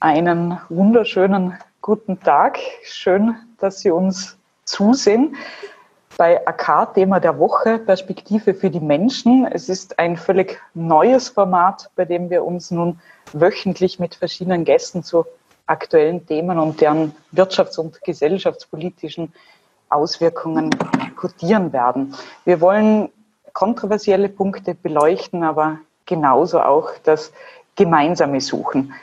Einen 0.00 0.60
wunderschönen 0.68 1.58
guten 1.80 2.20
Tag. 2.20 2.60
Schön, 2.84 3.34
dass 3.58 3.80
Sie 3.80 3.90
uns 3.90 4.38
zusehen 4.62 5.34
bei 6.16 6.46
AK 6.46 6.94
Thema 6.94 7.18
der 7.18 7.36
Woche 7.40 7.80
Perspektive 7.80 8.54
für 8.54 8.70
die 8.70 8.78
Menschen. 8.78 9.44
Es 9.44 9.68
ist 9.68 9.98
ein 9.98 10.16
völlig 10.16 10.60
neues 10.72 11.30
Format, 11.30 11.90
bei 11.96 12.04
dem 12.04 12.30
wir 12.30 12.44
uns 12.44 12.70
nun 12.70 13.00
wöchentlich 13.32 13.98
mit 13.98 14.14
verschiedenen 14.14 14.64
Gästen 14.64 15.02
zu 15.02 15.26
aktuellen 15.66 16.24
Themen 16.24 16.60
und 16.60 16.80
deren 16.80 17.12
wirtschafts- 17.34 17.80
und 17.80 18.00
gesellschaftspolitischen 18.04 19.32
Auswirkungen 19.88 20.70
diskutieren 21.04 21.72
werden. 21.72 22.14
Wir 22.44 22.60
wollen 22.60 23.08
kontroversielle 23.52 24.28
Punkte 24.28 24.76
beleuchten, 24.76 25.42
aber 25.42 25.78
genauso 26.06 26.60
auch 26.60 26.92
das 27.02 27.32
Gemeinsame 27.74 28.40
suchen. 28.40 28.94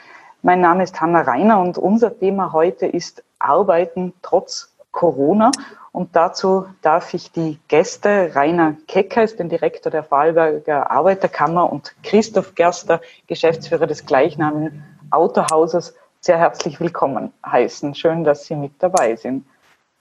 Mein 0.42 0.60
Name 0.60 0.84
ist 0.84 1.00
Hanna 1.00 1.22
Reiner 1.22 1.60
und 1.60 1.78
unser 1.78 2.16
Thema 2.16 2.52
heute 2.52 2.86
ist 2.86 3.24
Arbeiten 3.38 4.12
trotz 4.22 4.76
Corona. 4.92 5.50
Und 5.92 6.14
dazu 6.14 6.66
darf 6.82 7.14
ich 7.14 7.32
die 7.32 7.58
Gäste 7.68 8.32
Rainer 8.34 8.76
Keckers, 8.86 9.36
den 9.36 9.48
Direktor 9.48 9.90
der 9.90 10.04
Vorarlberger 10.04 10.90
Arbeiterkammer 10.90 11.72
und 11.72 11.94
Christoph 12.02 12.54
Gerster, 12.54 13.00
Geschäftsführer 13.26 13.86
des 13.86 14.04
gleichnamigen 14.04 14.84
Autohauses, 15.10 15.94
sehr 16.20 16.38
herzlich 16.38 16.80
willkommen 16.80 17.32
heißen. 17.44 17.94
Schön, 17.94 18.24
dass 18.24 18.46
Sie 18.46 18.56
mit 18.56 18.72
dabei 18.80 19.16
sind. 19.16 19.46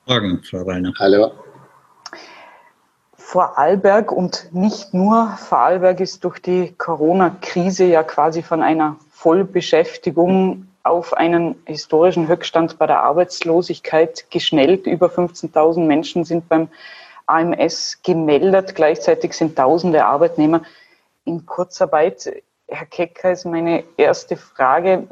Morgen, 0.05 0.41
Frau 0.43 0.63
Reiner. 0.63 0.91
Hallo. 0.99 1.31
Vorarlberg 3.15 4.12
und 4.12 4.49
nicht 4.52 4.93
nur 4.93 5.29
Vorarlberg 5.38 5.99
ist 5.99 6.23
durch 6.23 6.40
die 6.40 6.73
Corona-Krise 6.77 7.85
ja 7.85 8.04
quasi 8.04 8.43
von 8.43 8.62
einer 8.62 8.98
Vollbeschäftigung 9.25 10.67
auf 10.84 11.13
einen 11.13 11.55
historischen 11.65 12.27
Höchststand 12.27 12.77
bei 12.77 12.85
der 12.85 13.02
Arbeitslosigkeit 13.02 14.29
geschnellt. 14.29 14.85
Über 14.85 15.07
15.000 15.07 15.79
Menschen 15.79 16.26
sind 16.26 16.48
beim 16.48 16.68
AMS 17.26 18.03
gemeldet. 18.03 18.76
Gleichzeitig 18.76 19.34
sind 19.34 19.55
tausende 19.55 20.05
Arbeitnehmer 20.05 20.62
in 21.23 21.43
Kurzarbeit. 21.48 22.43
Herr 22.68 22.85
Kecker 22.85 23.31
ist 23.31 23.46
meine 23.46 23.84
erste 23.98 24.37
Frage. 24.37 25.07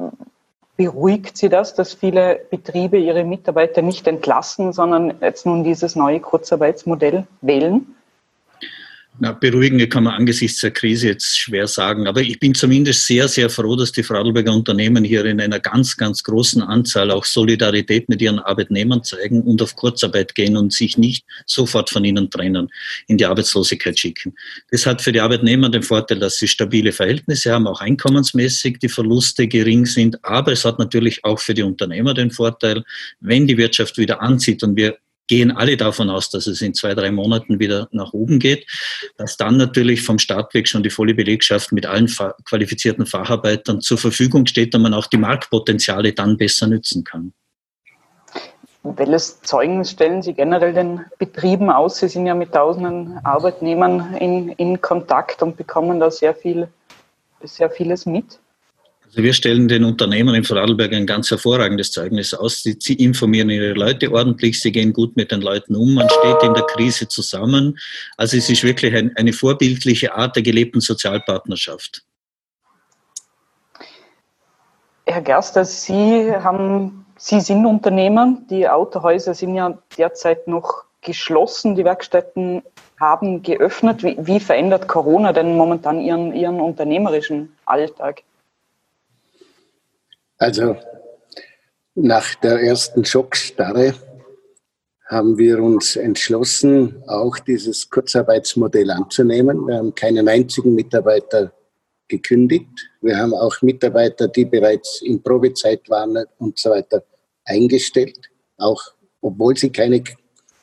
Beruhigt 0.78 1.36
Sie 1.36 1.50
das, 1.50 1.74
dass 1.74 1.96
viele 1.96 2.40
Betriebe 2.52 3.00
ihre 3.00 3.24
Mitarbeiter 3.24 3.82
nicht 3.82 4.06
entlassen, 4.06 4.74
sondern 4.74 5.16
jetzt 5.22 5.48
nun 5.48 5.64
dieses 5.64 5.96
neue 5.96 6.20
Kurzarbeitsmodell 6.20 7.26
wählen? 7.42 7.96
Na, 9.20 9.32
beruhigende 9.32 9.88
kann 9.88 10.06
man 10.06 10.16
angesichts 10.16 10.62
der 10.62 10.72
Krise 10.72 11.10
jetzt 11.10 11.38
schwer 11.38 11.68
sagen. 11.68 12.08
Aber 12.08 12.22
ich 12.22 12.40
bin 12.40 12.56
zumindest 12.56 13.06
sehr, 13.06 13.28
sehr 13.28 13.48
froh, 13.48 13.76
dass 13.76 13.92
die 13.92 14.02
Vorarlberger 14.02 14.52
Unternehmen 14.52 15.04
hier 15.04 15.24
in 15.26 15.40
einer 15.40 15.60
ganz, 15.60 15.96
ganz 15.96 16.24
großen 16.24 16.64
Anzahl 16.64 17.12
auch 17.12 17.24
Solidarität 17.24 18.10
mit 18.10 18.24
ihren 18.24 18.40
Arbeitnehmern 18.40 19.04
zeigen 19.04 19.44
und 19.44 19.62
auf 19.62 19.76
Kurzarbeit 19.76 20.34
gehen 20.34 20.58
und 20.58 20.74
sich 20.74 20.98
nicht 20.98 21.26
sofort 21.46 21.92
von 21.92 22.04
ihnen 22.04 22.32
trennen, 22.32 22.70
in 23.06 23.20
die 23.20 23.26
Arbeitslosigkeit 23.28 24.00
schicken. 24.00 24.34
Das 24.72 24.88
hat 24.88 25.04
für 25.04 25.12
die 25.12 25.22
Arbeitnehmer 25.22 25.70
den 25.70 25.84
Vorteil, 25.84 26.18
dass 26.18 26.38
sie 26.38 26.48
stabile 26.48 26.92
Verhältnisse 26.92 27.52
haben, 27.52 27.68
auch 27.68 27.82
einkommensmäßig 27.82 28.80
die 28.80 28.90
Verluste 28.90 29.48
gering 29.48 29.86
sind. 29.86 30.26
Aber 30.26 30.54
es 30.54 30.66
hat 30.66 30.80
natürlich 30.80 31.24
auch 31.24 31.40
für 31.40 31.54
die 31.54 31.64
Unternehmer 31.64 32.16
den 32.16 32.32
Vorteil, 32.32 32.84
wenn 33.20 33.46
die 33.46 33.58
Wirtschaft 33.60 34.00
wieder 34.00 34.24
anzieht 34.24 34.64
und 34.64 34.76
wir 34.76 34.98
gehen 35.28 35.52
alle 35.52 35.78
davon 35.78 36.10
aus, 36.10 36.30
dass 36.30 36.48
es 36.48 36.62
in 36.62 36.74
zwei, 36.74 36.94
drei 36.94 37.12
Monaten 37.12 37.60
wieder 37.60 37.88
nach 37.92 38.14
oben 38.14 38.40
geht, 38.40 38.68
dass 39.18 39.38
dann 39.38 39.58
natürlich 39.58 40.02
vom 40.02 40.20
Start 40.20 40.54
weg 40.54 40.68
schon 40.68 40.84
die 40.84 40.90
volle 40.90 41.14
Belegschaft 41.14 41.72
mit 41.72 41.86
allen 41.86 42.12
qualifizierten 42.46 43.06
Facharbeitern 43.06 43.82
zur 43.82 43.98
Verfügung 43.98 44.46
steht 44.46 44.76
und 44.76 44.82
man 44.82 44.94
auch 44.94 45.08
die 45.08 45.18
Marktpotenziale 45.18 46.14
dann 46.14 46.38
besser 46.38 46.68
nützen 46.68 47.04
kann. 47.04 47.34
Welches 48.86 49.42
Zeugen 49.42 49.86
stellen 49.86 50.22
Sie 50.22 50.34
generell 50.34 50.74
den 50.74 51.06
Betrieben 51.18 51.70
aus? 51.70 52.00
Sie 52.00 52.10
sind 52.10 52.26
ja 52.26 52.36
mit 52.36 52.52
tausenden 52.52 53.18
Arbeitnehmern 53.24 54.16
in, 54.16 54.50
in 54.50 54.82
Kontakt 54.82 55.42
und 55.42 55.56
bekommen 55.56 56.02
da 56.02 56.12
sehr 56.12 56.36
viel, 56.36 56.68
sehr 57.42 57.72
vieles 57.72 58.06
mit. 58.06 58.40
Also 59.14 59.22
wir 59.22 59.34
stellen 59.34 59.68
den 59.68 59.84
Unternehmern 59.84 60.34
in 60.34 60.44
Vorarlberg 60.44 60.92
ein 60.92 61.06
ganz 61.06 61.30
hervorragendes 61.30 61.92
Zeugnis 61.92 62.34
aus. 62.34 62.64
Sie, 62.64 62.78
sie, 62.80 62.96
informieren 62.96 63.52
ihre 63.52 63.74
Leute 63.74 64.12
ordentlich, 64.12 64.60
sie 64.60 64.72
gehen 64.72 64.92
gut 64.92 65.16
mit 65.16 65.32
den 65.32 65.42
Leuten 65.42 65.76
um, 65.76 65.94
man 65.94 66.10
steht 66.10 66.42
in 66.42 66.56
der 66.56 66.64
Krise 66.64 67.08
zusammen. 67.08 67.78
Also 68.18 68.38
es 68.38 68.50
ist 68.50 68.64
wirklich 68.64 68.96
ein, 68.96 69.16
eine 69.16 69.32
vorbildliche 69.32 70.16
Art 70.16 70.36
der 70.36 70.42
gelebten 70.42 70.82
Sozialpartnerschaft. 70.82 72.02
Herr 75.06 75.22
Gerster, 75.22 75.64
Sie, 75.64 76.32
haben, 76.32 77.06
Sie 77.16 77.40
sind 77.40 77.68
Unternehmer. 77.68 78.40
Die 78.50 78.68
Autohäuser 78.68 79.36
sind 79.36 79.54
ja 79.54 79.78
derzeit 79.96 80.48
noch 80.48 80.86
geschlossen. 81.02 81.76
Die 81.76 81.86
Werkstätten 81.86 82.64
haben 83.00 83.44
geöffnet. 83.44 84.02
Wie, 84.02 84.18
wie 84.20 84.40
verändert 84.40 84.88
Corona 84.88 85.34
denn 85.34 85.56
momentan 85.56 86.02
Ihren, 86.02 86.34
Ihren 86.34 86.60
unternehmerischen 86.60 87.56
Alltag? 87.68 88.24
Also 90.38 90.76
nach 91.96 92.36
der 92.36 92.60
ersten 92.62 93.06
Schockstarre 93.06 93.94
haben 95.06 95.38
wir 95.38 95.62
uns 95.62 95.96
entschlossen, 95.96 97.04
auch 97.08 97.38
dieses 97.40 97.90
Kurzarbeitsmodell 97.90 98.90
anzunehmen. 98.90 99.68
Wir 99.68 99.78
haben 99.78 99.94
keinen 99.94 100.28
einzigen 100.28 100.74
Mitarbeiter 100.74 101.54
gekündigt. 102.08 102.90
Wir 103.02 103.18
haben 103.18 103.34
auch 103.34 103.62
Mitarbeiter, 103.62 104.28
die 104.28 104.46
bereits 104.46 105.02
in 105.02 105.22
Probezeit 105.22 105.88
waren 105.90 106.18
und 106.40 106.58
so 106.58 106.72
weiter, 106.72 107.04
eingestellt, 107.46 108.30
auch 108.58 108.82
obwohl 109.22 109.56
sie 109.56 109.70
keine 109.70 110.04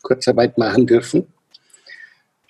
Kurzarbeit 0.02 0.58
machen 0.58 0.86
dürfen. 0.86 1.32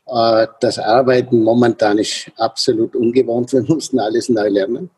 Äh, 0.06 0.47
das 0.60 0.78
Arbeiten 0.78 1.42
momentan 1.42 1.98
ist 1.98 2.31
absolut 2.37 2.97
ungewohnt. 2.97 3.52
Wir 3.52 3.62
mussten 3.62 3.98
alles 3.98 4.28
neu 4.28 4.48
lernen 4.48 4.91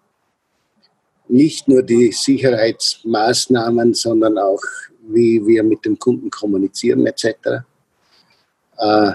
nicht 1.28 1.68
nur 1.68 1.82
die 1.82 2.12
Sicherheitsmaßnahmen, 2.12 3.94
sondern 3.94 4.38
auch, 4.38 4.62
wie 5.08 5.44
wir 5.46 5.62
mit 5.62 5.84
dem 5.84 5.98
Kunden 5.98 6.30
kommunizieren 6.30 7.06
etc. 7.06 7.64
Äh, 8.78 9.12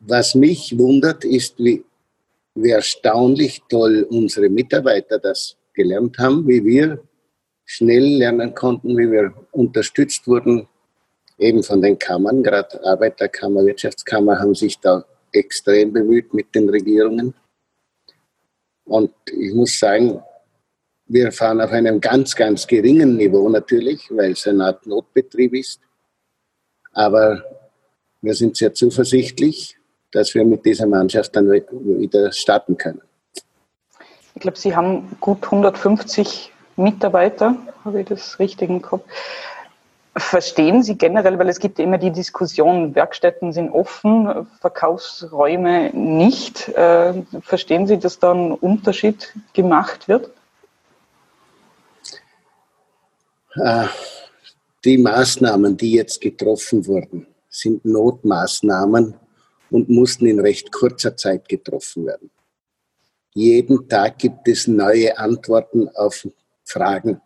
was 0.00 0.34
mich 0.34 0.76
wundert, 0.78 1.24
ist, 1.24 1.58
wie, 1.58 1.84
wie 2.54 2.70
erstaunlich 2.70 3.62
toll 3.68 4.06
unsere 4.10 4.48
Mitarbeiter 4.48 5.18
das 5.18 5.56
gelernt 5.74 6.18
haben, 6.18 6.46
wie 6.48 6.64
wir 6.64 7.00
schnell 7.64 8.18
lernen 8.18 8.54
konnten, 8.54 8.96
wie 8.98 9.10
wir 9.10 9.32
unterstützt 9.52 10.26
wurden, 10.26 10.68
eben 11.38 11.62
von 11.62 11.80
den 11.80 11.98
Kammern, 11.98 12.42
gerade 12.42 12.84
Arbeiterkammer, 12.84 13.64
Wirtschaftskammer 13.64 14.38
haben 14.38 14.54
sich 14.54 14.78
da 14.78 15.04
extrem 15.32 15.92
bemüht 15.92 16.34
mit 16.34 16.54
den 16.54 16.68
Regierungen. 16.68 17.34
Und 18.84 19.12
ich 19.30 19.54
muss 19.54 19.78
sagen, 19.78 20.22
wir 21.06 21.30
fahren 21.32 21.60
auf 21.60 21.70
einem 21.70 22.00
ganz, 22.00 22.34
ganz 22.34 22.66
geringen 22.66 23.16
Niveau 23.16 23.48
natürlich, 23.48 24.08
weil 24.10 24.32
es 24.32 24.46
eine 24.46 24.66
Art 24.66 24.86
Notbetrieb 24.86 25.54
ist. 25.54 25.80
Aber 26.92 27.42
wir 28.20 28.34
sind 28.34 28.56
sehr 28.56 28.72
zuversichtlich, 28.74 29.76
dass 30.10 30.34
wir 30.34 30.44
mit 30.44 30.64
dieser 30.64 30.86
Mannschaft 30.86 31.34
dann 31.36 31.50
wieder 31.50 32.32
starten 32.32 32.76
können. 32.76 33.02
Ich 34.34 34.40
glaube, 34.40 34.58
Sie 34.58 34.74
haben 34.74 35.16
gut 35.20 35.44
150 35.44 36.52
Mitarbeiter, 36.76 37.56
habe 37.84 38.00
ich 38.00 38.06
das 38.06 38.38
richtig 38.38 38.70
im 38.70 38.80
Kopf. 38.80 39.04
Verstehen 40.14 40.82
Sie 40.82 40.98
generell, 40.98 41.38
weil 41.38 41.48
es 41.48 41.58
gibt 41.58 41.78
ja 41.78 41.84
immer 41.84 41.96
die 41.96 42.10
Diskussion, 42.10 42.94
Werkstätten 42.94 43.52
sind 43.52 43.70
offen, 43.70 44.46
Verkaufsräume 44.60 45.90
nicht. 45.94 46.68
Äh, 46.68 47.22
verstehen 47.40 47.86
Sie, 47.86 47.98
dass 47.98 48.18
da 48.18 48.32
ein 48.32 48.52
Unterschied 48.52 49.32
gemacht 49.54 50.08
wird? 50.08 50.30
Äh, 53.54 53.86
die 54.84 54.98
Maßnahmen, 54.98 55.78
die 55.78 55.92
jetzt 55.92 56.20
getroffen 56.20 56.86
wurden, 56.86 57.26
sind 57.48 57.82
Notmaßnahmen 57.84 59.14
und 59.70 59.88
mussten 59.88 60.26
in 60.26 60.40
recht 60.40 60.70
kurzer 60.72 61.16
Zeit 61.16 61.48
getroffen 61.48 62.06
werden. 62.06 62.30
Jeden 63.32 63.88
Tag 63.88 64.18
gibt 64.18 64.46
es 64.46 64.66
neue 64.66 65.16
Antworten 65.16 65.88
auf 65.94 66.28
Fragen 66.64 67.20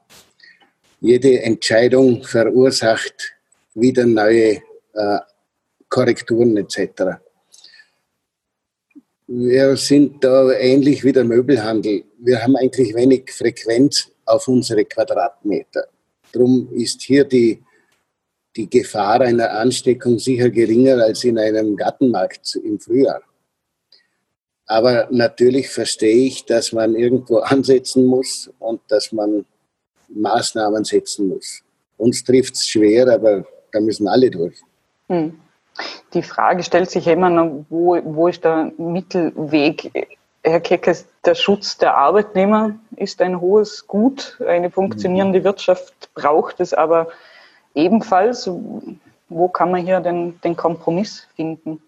jede 1.07 1.43
Entscheidung 1.43 2.23
verursacht 2.25 3.35
wieder 3.75 4.07
neue 4.07 4.63
äh, 4.95 5.19
Korrekturen 5.89 6.57
etc. 6.57 7.21
Wir 9.29 9.77
sind 9.77 10.23
da 10.23 10.53
ähnlich 10.53 11.05
wie 11.05 11.13
der 11.13 11.25
Möbelhandel. 11.25 12.05
Wir 12.19 12.43
haben 12.43 12.57
eigentlich 12.57 12.95
wenig 12.95 13.31
Frequenz 13.33 14.11
auf 14.25 14.49
unsere 14.49 14.85
Quadratmeter. 14.85 15.89
Darum 16.33 16.69
ist 16.73 17.03
hier 17.03 17.25
die, 17.25 17.63
die 18.57 18.69
Gefahr 18.69 19.21
einer 19.21 19.51
Ansteckung 19.53 20.19
sicher 20.19 20.51
geringer 20.51 21.03
als 21.03 21.25
in 21.25 21.39
einem 21.39 21.77
Gartenmarkt 21.77 22.57
im 22.57 22.79
Frühjahr. 22.79 23.23
Aber 24.67 25.09
natürlich 25.11 25.69
verstehe 25.71 26.27
ich, 26.27 26.45
dass 26.45 26.73
man 26.73 26.97
irgendwo 26.97 27.39
ansetzen 27.55 28.05
muss 28.05 28.51
und 28.59 28.81
dass 28.89 29.13
man 29.13 29.45
Maßnahmen 30.09 30.85
setzen 30.85 31.29
muss. 31.29 31.63
Uns 31.97 32.25
trifft 32.25 32.55
es 32.55 32.69
schwer, 32.69 33.09
aber 33.09 33.45
da 33.73 33.81
müssen 33.81 34.09
alle 34.09 34.31
durch. 34.31 34.57
Hm. 35.09 35.39
Die 36.15 36.23
Frage 36.23 36.63
stellt 36.63 36.91
sich 36.91 37.07
immer 37.07 37.31
noch, 37.31 37.67
wo, 37.69 37.99
wo 38.05 38.29
ist 38.29 38.45
der 38.45 38.73
Mittelweg? 38.79 39.91
Herr 40.43 40.61
Keckes, 40.61 41.07
der 41.25 41.35
Schutz 41.35 41.77
der 41.77 41.97
Arbeitnehmer 41.97 42.79
ist 42.97 43.21
ein 43.21 43.41
hohes 43.41 43.87
Gut. 43.87 44.39
Eine 44.47 44.71
funktionierende 44.71 45.43
Wirtschaft 45.43 45.93
braucht 46.15 46.61
es 46.61 46.73
aber 46.73 47.09
ebenfalls. 47.75 48.49
Wo 49.29 49.49
kann 49.49 49.73
man 49.73 49.85
hier 49.85 50.01
den, 50.01 50.41
den 50.43 50.57
Kompromiss 50.57 51.27
finden? 51.35 51.81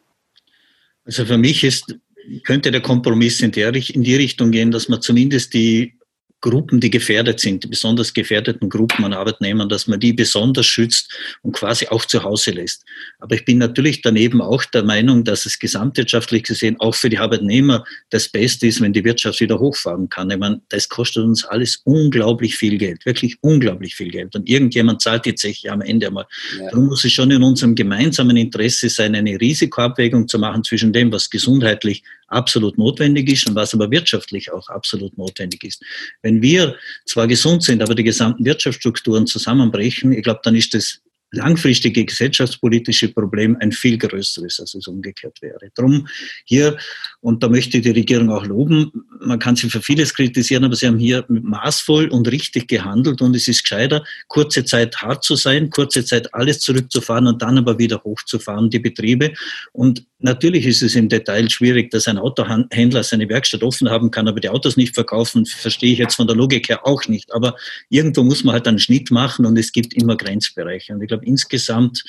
Also 1.05 1.25
für 1.25 1.39
mich 1.39 1.63
ist, 1.63 1.97
könnte 2.45 2.71
der 2.71 2.83
Kompromiss 2.83 3.41
in, 3.41 3.53
der, 3.53 3.75
in 3.75 4.03
die 4.03 4.17
Richtung 4.17 4.51
gehen, 4.51 4.71
dass 4.73 4.89
man 4.89 5.01
zumindest 5.01 5.55
die 5.55 5.95
Gruppen, 6.41 6.79
die 6.79 6.91
gefährdet 6.91 7.41
sind, 7.41 7.65
die 7.65 7.69
besonders 7.69 8.15
gefährdeten 8.15 8.69
Gruppen 8.69 9.05
an 9.05 9.13
Arbeitnehmern, 9.13 9.69
dass 9.69 9.89
man 9.89 9.99
die 9.99 10.13
besonders 10.13 10.67
schützt 10.67 11.13
und 11.43 11.53
quasi 11.53 11.89
auch 11.89 12.05
zu 12.05 12.23
Hause 12.23 12.53
lässt. 12.53 12.85
Aber 13.19 13.35
ich 13.35 13.45
bin 13.45 13.59
natürlich 13.59 14.03
daneben 14.03 14.41
auch 14.41 14.65
der 14.65 14.85
Meinung, 14.85 15.25
dass 15.25 15.47
es 15.47 15.59
gesamtwirtschaftlich 15.59 16.45
gesehen 16.45 16.77
auch 16.79 16.95
für 16.95 17.09
die 17.09 17.19
Arbeitnehmer 17.19 17.85
das 18.11 18.29
Beste 18.29 18.69
ist, 18.69 18.81
wenn 18.81 18.93
die 18.93 19.05
Wirtschaft 19.05 19.41
wieder 19.41 19.59
hochfahren 19.59 20.09
kann. 20.09 20.31
Ich 20.31 20.39
meine, 20.39 20.61
das 20.69 20.89
kostet 20.89 21.25
uns 21.25 21.45
alles 21.45 21.83
unglaublich 21.85 22.57
viel 22.57 22.79
Geld, 22.79 23.05
wirklich 23.05 23.37
unglaublich 23.41 23.97
viel 23.97 24.11
Geld. 24.11 24.37
Und 24.37 24.49
irgendjemand 24.49 25.03
zahlt 25.03 25.27
die 25.27 25.35
Zeche 25.35 25.73
am 25.73 25.81
Ende 25.81 26.07
einmal. 26.07 26.27
Ja. 26.59 26.71
Darum 26.71 26.87
muss 26.87 27.05
es 27.05 27.13
schon 27.13 27.31
in 27.33 27.43
unserem 27.43 27.75
gemeinsamen 27.75 28.37
Interesse 28.37 28.89
sein, 28.89 29.15
eine 29.17 29.41
Risikoabwägung 29.41 30.29
zu 30.29 30.39
machen 30.39 30.63
zwischen 30.63 30.93
dem, 30.93 31.11
was 31.11 31.31
gesundheitlich 31.31 32.05
absolut 32.29 32.79
notwendig 32.79 33.29
ist 33.31 33.49
und 33.49 33.55
was 33.55 33.75
aber 33.75 33.91
wirtschaftlich 33.91 34.53
auch 34.53 34.69
absolut 34.69 35.17
notwendig 35.19 35.65
ist. 35.65 35.83
Wenn 36.23 36.41
wir 36.41 36.77
zwar 37.07 37.27
gesund 37.27 37.63
sind, 37.63 37.83
aber 37.83 37.95
die 37.95 38.05
gesamten 38.05 38.45
Wirtschaftsstrukturen 38.45 39.27
zusammenbrechen, 39.27 40.13
ich 40.13 40.23
glaube, 40.23 40.41
dann 40.43 40.55
ist 40.55 40.75
das 40.75 41.01
langfristige 41.31 42.05
gesellschaftspolitische 42.05 43.09
Problem 43.09 43.57
ein 43.61 43.73
viel 43.73 43.99
größeres, 43.99 44.61
als 44.61 44.75
es 44.75 44.87
umgekehrt 44.87 45.43
wäre. 45.43 45.71
Drum 45.75 46.09
hier, 46.45 46.77
und 47.21 47.43
da 47.43 47.49
möchte 47.49 47.79
ich 47.79 47.83
die 47.83 47.91
Regierung 47.91 48.31
auch 48.31 48.47
loben, 48.47 48.93
man 49.21 49.39
kann 49.39 49.57
sie 49.57 49.69
für 49.69 49.83
vieles 49.83 50.15
kritisieren, 50.15 50.65
aber 50.65 50.77
sie 50.77 50.87
haben 50.87 50.99
hier 50.99 51.25
maßvoll 51.29 52.09
und 52.09 52.31
richtig 52.31 52.69
gehandelt 52.69 53.21
und 53.21 53.37
es 53.37 53.49
ist 53.49 53.63
gescheiter, 53.63 54.05
kurze 54.29 54.65
Zeit 54.65 54.97
hart 55.03 55.25
zu 55.25 55.37
sein, 55.37 55.71
kurze 55.71 56.05
Zeit 56.05 56.33
alles 56.35 56.61
zurückzufahren 56.61 57.27
und 57.27 57.43
dann 57.43 57.59
aber 57.59 57.79
wieder 57.79 58.03
hochzufahren, 58.05 58.71
die 58.71 58.79
Betriebe. 58.79 59.33
Und 59.73 60.05
natürlich 60.21 60.67
ist 60.67 60.83
es 60.83 60.95
im 60.95 61.09
Detail 61.09 61.51
schwierig, 61.51 61.91
dass 61.91 62.09
ein 62.09 62.19
Autohändler 62.19 63.03
seine 63.03 63.29
Werkstatt 63.29 63.63
offen 63.63 63.91
haben 63.91 64.11
kann, 64.11 64.29
aber 64.29 64.41
die 64.41 64.49
Autos 64.49 64.77
nicht 64.77 64.95
verkaufen, 64.95 65.47
verstehe 65.47 65.93
ich 65.93 65.99
jetzt 65.99 66.17
von 66.17 66.27
der 66.27 66.37
Logik 66.37 66.69
her 66.69 66.87
auch 66.87 67.07
nicht. 67.07 67.33
Aber 67.33 67.57
irgendwo 67.89 68.23
muss 68.23 68.45
man 68.45 68.55
halt 68.55 68.67
einen 68.67 68.79
Schnitt 68.79 69.11
machen 69.11 69.47
und 69.47 69.59
es 69.59 69.73
gibt 69.73 69.95
immer 69.95 70.17
Grenzbereiche. 70.17 70.95
Und 70.95 71.03
ich 71.03 71.09
glaube, 71.09 71.18
glaube, 71.19 71.27
insgesamt 71.27 72.05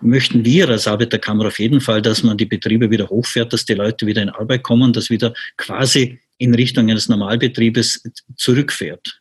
möchten 0.00 0.44
wir 0.44 0.68
als 0.68 0.86
Arbeiterkammer 0.86 1.46
auf 1.46 1.58
jeden 1.58 1.80
Fall, 1.80 2.00
dass 2.02 2.22
man 2.22 2.36
die 2.36 2.46
Betriebe 2.46 2.90
wieder 2.90 3.08
hochfährt, 3.08 3.52
dass 3.52 3.64
die 3.64 3.74
Leute 3.74 4.06
wieder 4.06 4.22
in 4.22 4.30
Arbeit 4.30 4.62
kommen, 4.62 4.92
dass 4.92 5.10
wieder 5.10 5.34
quasi 5.56 6.20
in 6.38 6.54
Richtung 6.54 6.88
eines 6.90 7.08
Normalbetriebes 7.08 8.02
zurückfährt. 8.36 9.20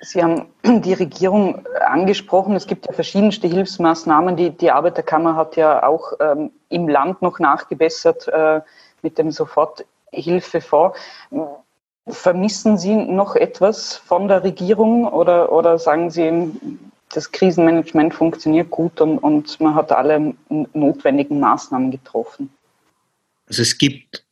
Sie 0.00 0.22
haben 0.22 0.48
die 0.64 0.92
Regierung 0.92 1.66
angesprochen. 1.86 2.54
Es 2.54 2.66
gibt 2.66 2.86
ja 2.86 2.92
verschiedenste 2.92 3.48
Hilfsmaßnahmen. 3.48 4.36
Die, 4.36 4.50
die 4.50 4.70
Arbeiterkammer 4.70 5.36
hat 5.36 5.56
ja 5.56 5.86
auch 5.86 6.12
ähm, 6.20 6.50
im 6.68 6.88
Land 6.88 7.22
noch 7.22 7.38
nachgebessert 7.38 8.28
äh, 8.28 8.60
mit 9.02 9.18
dem 9.18 9.30
Soforthilfefonds. 9.32 10.98
Vermissen 12.08 12.78
Sie 12.78 12.94
noch 12.94 13.36
etwas 13.36 13.96
von 13.96 14.28
der 14.28 14.42
Regierung 14.44 15.06
oder, 15.06 15.52
oder 15.52 15.78
sagen 15.78 16.10
Sie, 16.10 16.50
das 17.10 17.32
Krisenmanagement 17.32 18.14
funktioniert 18.14 18.70
gut 18.70 19.00
und, 19.00 19.18
und 19.18 19.60
man 19.60 19.74
hat 19.74 19.92
alle 19.92 20.34
notwendigen 20.48 21.40
Maßnahmen 21.40 21.90
getroffen? 21.90 22.50
Also 23.46 23.62
es 23.62 23.78
gibt 23.78 24.24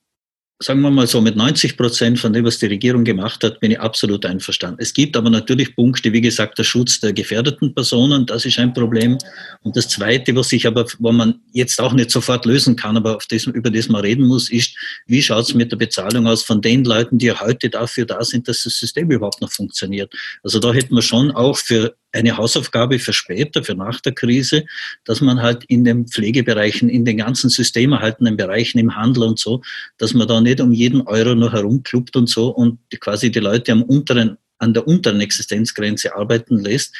sagen 0.59 0.81
wir 0.81 0.91
mal 0.91 1.07
so, 1.07 1.21
mit 1.21 1.37
90 1.37 1.77
Prozent 1.77 2.19
von 2.19 2.33
dem, 2.33 2.45
was 2.47 2.59
die 2.59 2.67
Regierung 2.67 3.05
gemacht 3.05 3.45
hat, 3.45 3.61
bin 3.61 3.73
ich 3.73 3.81
absolut 3.81 4.25
einverstanden. 4.25 4.81
Es 4.81 4.95
gibt 4.95 5.17
aber 5.17 5.29
natürlich 5.29 5.77
Punkte, 5.77 6.13
wie 6.13 6.23
gesagt, 6.23 6.59
der 6.59 6.65
Schutz 6.65 6.99
der 7.01 7.13
gefährdeten 7.13 7.75
Personen, 7.75 8.25
das 8.25 8.47
ist 8.47 8.59
ein 8.59 8.73
Problem. 8.73 9.19
Und 9.63 9.77
das 9.77 9.89
Zweite, 9.89 10.35
was 10.35 10.49
sich 10.49 10.67
aber, 10.67 10.87
wo 10.99 11.13
man 11.13 11.41
jetzt 11.53 11.79
auch 11.81 11.93
nicht 11.93 12.11
sofort 12.11 12.47
lösen 12.47 12.75
kann, 12.75 12.97
aber 12.97 13.17
auf 13.17 13.27
das, 13.27 13.45
über 13.45 13.71
das 13.71 13.89
man 13.89 14.01
reden 14.01 14.27
muss, 14.27 14.51
ist, 14.51 14.75
wie 15.07 15.23
schaut 15.23 15.45
es 15.45 15.55
mit 15.55 15.73
der 15.73 15.77
Bezahlung 15.77 16.27
aus 16.27 16.43
von 16.43 16.63
den 16.63 16.85
Leuten, 16.85 17.19
die 17.19 17.33
heute 17.33 17.69
dafür 17.69 18.07
da 18.07 18.25
sind, 18.25 18.49
dass 18.49 18.63
das 18.63 18.79
System 18.79 19.11
überhaupt 19.11 19.43
noch 19.43 19.53
funktioniert. 19.53 20.13
Also 20.43 20.59
da 20.59 20.73
hätten 20.73 20.95
wir 20.95 21.03
schon 21.03 21.33
auch 21.33 21.59
für 21.59 21.95
eine 22.13 22.37
Hausaufgabe 22.37 22.99
für 22.99 23.13
später, 23.13 23.63
für 23.63 23.75
nach 23.75 24.01
der 24.01 24.13
Krise, 24.13 24.65
dass 25.05 25.21
man 25.21 25.43
halt 25.43 25.65
in 25.65 25.85
den 25.85 26.07
Pflegebereichen, 26.07 26.89
in 26.89 27.05
den 27.05 27.19
ganzen 27.19 27.51
systemerhaltenden 27.51 28.37
Bereichen, 28.37 28.79
im 28.79 28.97
Handel 28.97 29.25
und 29.25 29.39
so, 29.39 29.63
dass 29.99 30.15
man 30.15 30.27
da 30.27 30.41
nicht 30.41 30.61
um 30.61 30.73
jeden 30.73 31.03
Euro 31.03 31.35
noch 31.35 31.53
herumklubbt 31.53 32.17
und 32.17 32.29
so 32.29 32.49
und 32.49 32.79
quasi 33.01 33.31
die 33.31 33.41
Leute 33.41 33.73
am 33.73 33.83
unteren 33.83 34.39
an 34.59 34.75
der 34.75 34.87
unteren 34.87 35.21
Existenzgrenze 35.21 36.15
arbeiten 36.15 36.59
lässt, 36.59 36.95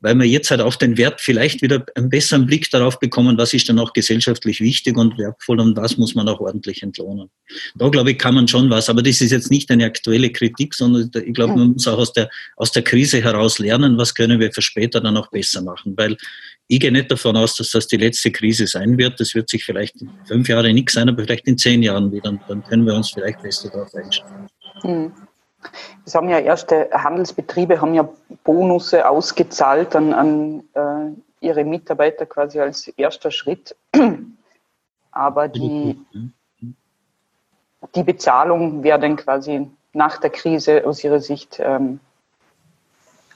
weil 0.00 0.14
wir 0.16 0.26
jetzt 0.26 0.50
halt 0.50 0.60
auf 0.60 0.76
den 0.76 0.96
Wert 0.96 1.20
vielleicht 1.20 1.62
wieder 1.62 1.84
einen 1.94 2.08
besseren 2.08 2.46
Blick 2.46 2.70
darauf 2.70 2.98
bekommen, 2.98 3.36
was 3.38 3.52
ist 3.52 3.68
dann 3.68 3.78
auch 3.78 3.92
gesellschaftlich 3.92 4.60
wichtig 4.60 4.96
und 4.96 5.18
wertvoll 5.18 5.60
und 5.60 5.76
was 5.76 5.96
muss 5.96 6.14
man 6.14 6.28
auch 6.28 6.40
ordentlich 6.40 6.82
entlohnen. 6.82 7.30
Da 7.74 7.88
glaube 7.88 8.12
ich, 8.12 8.18
kann 8.18 8.34
man 8.34 8.48
schon 8.48 8.70
was, 8.70 8.88
aber 8.88 9.02
das 9.02 9.20
ist 9.20 9.32
jetzt 9.32 9.50
nicht 9.50 9.70
eine 9.70 9.84
aktuelle 9.84 10.30
Kritik, 10.30 10.74
sondern 10.74 11.10
ich 11.14 11.34
glaube, 11.34 11.56
man 11.56 11.72
muss 11.72 11.86
auch 11.88 11.98
aus 11.98 12.12
der, 12.12 12.30
aus 12.56 12.72
der 12.72 12.82
Krise 12.82 13.22
heraus 13.22 13.58
lernen, 13.58 13.98
was 13.98 14.14
können 14.14 14.40
wir 14.40 14.52
für 14.52 14.62
später 14.62 15.00
dann 15.00 15.16
auch 15.16 15.30
besser 15.30 15.62
machen, 15.62 15.94
weil 15.96 16.16
ich 16.68 16.80
gehe 16.80 16.90
nicht 16.90 17.10
davon 17.10 17.36
aus, 17.36 17.56
dass 17.56 17.70
das 17.70 17.86
die 17.86 17.98
letzte 17.98 18.30
Krise 18.30 18.66
sein 18.66 18.96
wird. 18.96 19.20
Das 19.20 19.34
wird 19.34 19.50
sich 19.50 19.62
vielleicht 19.62 20.00
in 20.00 20.10
fünf 20.24 20.48
Jahren 20.48 20.74
nichts 20.74 20.94
sein, 20.94 21.06
aber 21.06 21.22
vielleicht 21.22 21.46
in 21.46 21.58
zehn 21.58 21.82
Jahren 21.82 22.10
wieder. 22.10 22.30
Und 22.30 22.40
dann 22.48 22.64
können 22.64 22.86
wir 22.86 22.94
uns 22.94 23.10
vielleicht 23.10 23.42
besser 23.42 23.68
darauf 23.68 23.94
einstellen. 23.94 24.46
Hm. 24.80 25.12
Es 26.04 26.14
haben 26.14 26.28
ja 26.28 26.38
erste 26.38 26.90
Handelsbetriebe 26.92 27.80
haben 27.80 27.94
ja 27.94 28.08
Bonusse 28.44 29.08
ausgezahlt 29.08 29.94
an, 29.94 30.12
an 30.12 30.64
äh, 30.74 31.46
ihre 31.46 31.64
Mitarbeiter 31.64 32.26
quasi 32.26 32.60
als 32.60 32.88
erster 32.88 33.30
Schritt. 33.30 33.76
Aber 35.12 35.48
die, 35.48 35.98
die 37.94 38.02
Bezahlung 38.02 38.82
wäre 38.82 38.98
dann 38.98 39.16
quasi 39.16 39.70
nach 39.92 40.18
der 40.18 40.30
Krise 40.30 40.86
aus 40.86 41.04
Ihrer 41.04 41.20
Sicht 41.20 41.60
ähm, 41.60 42.00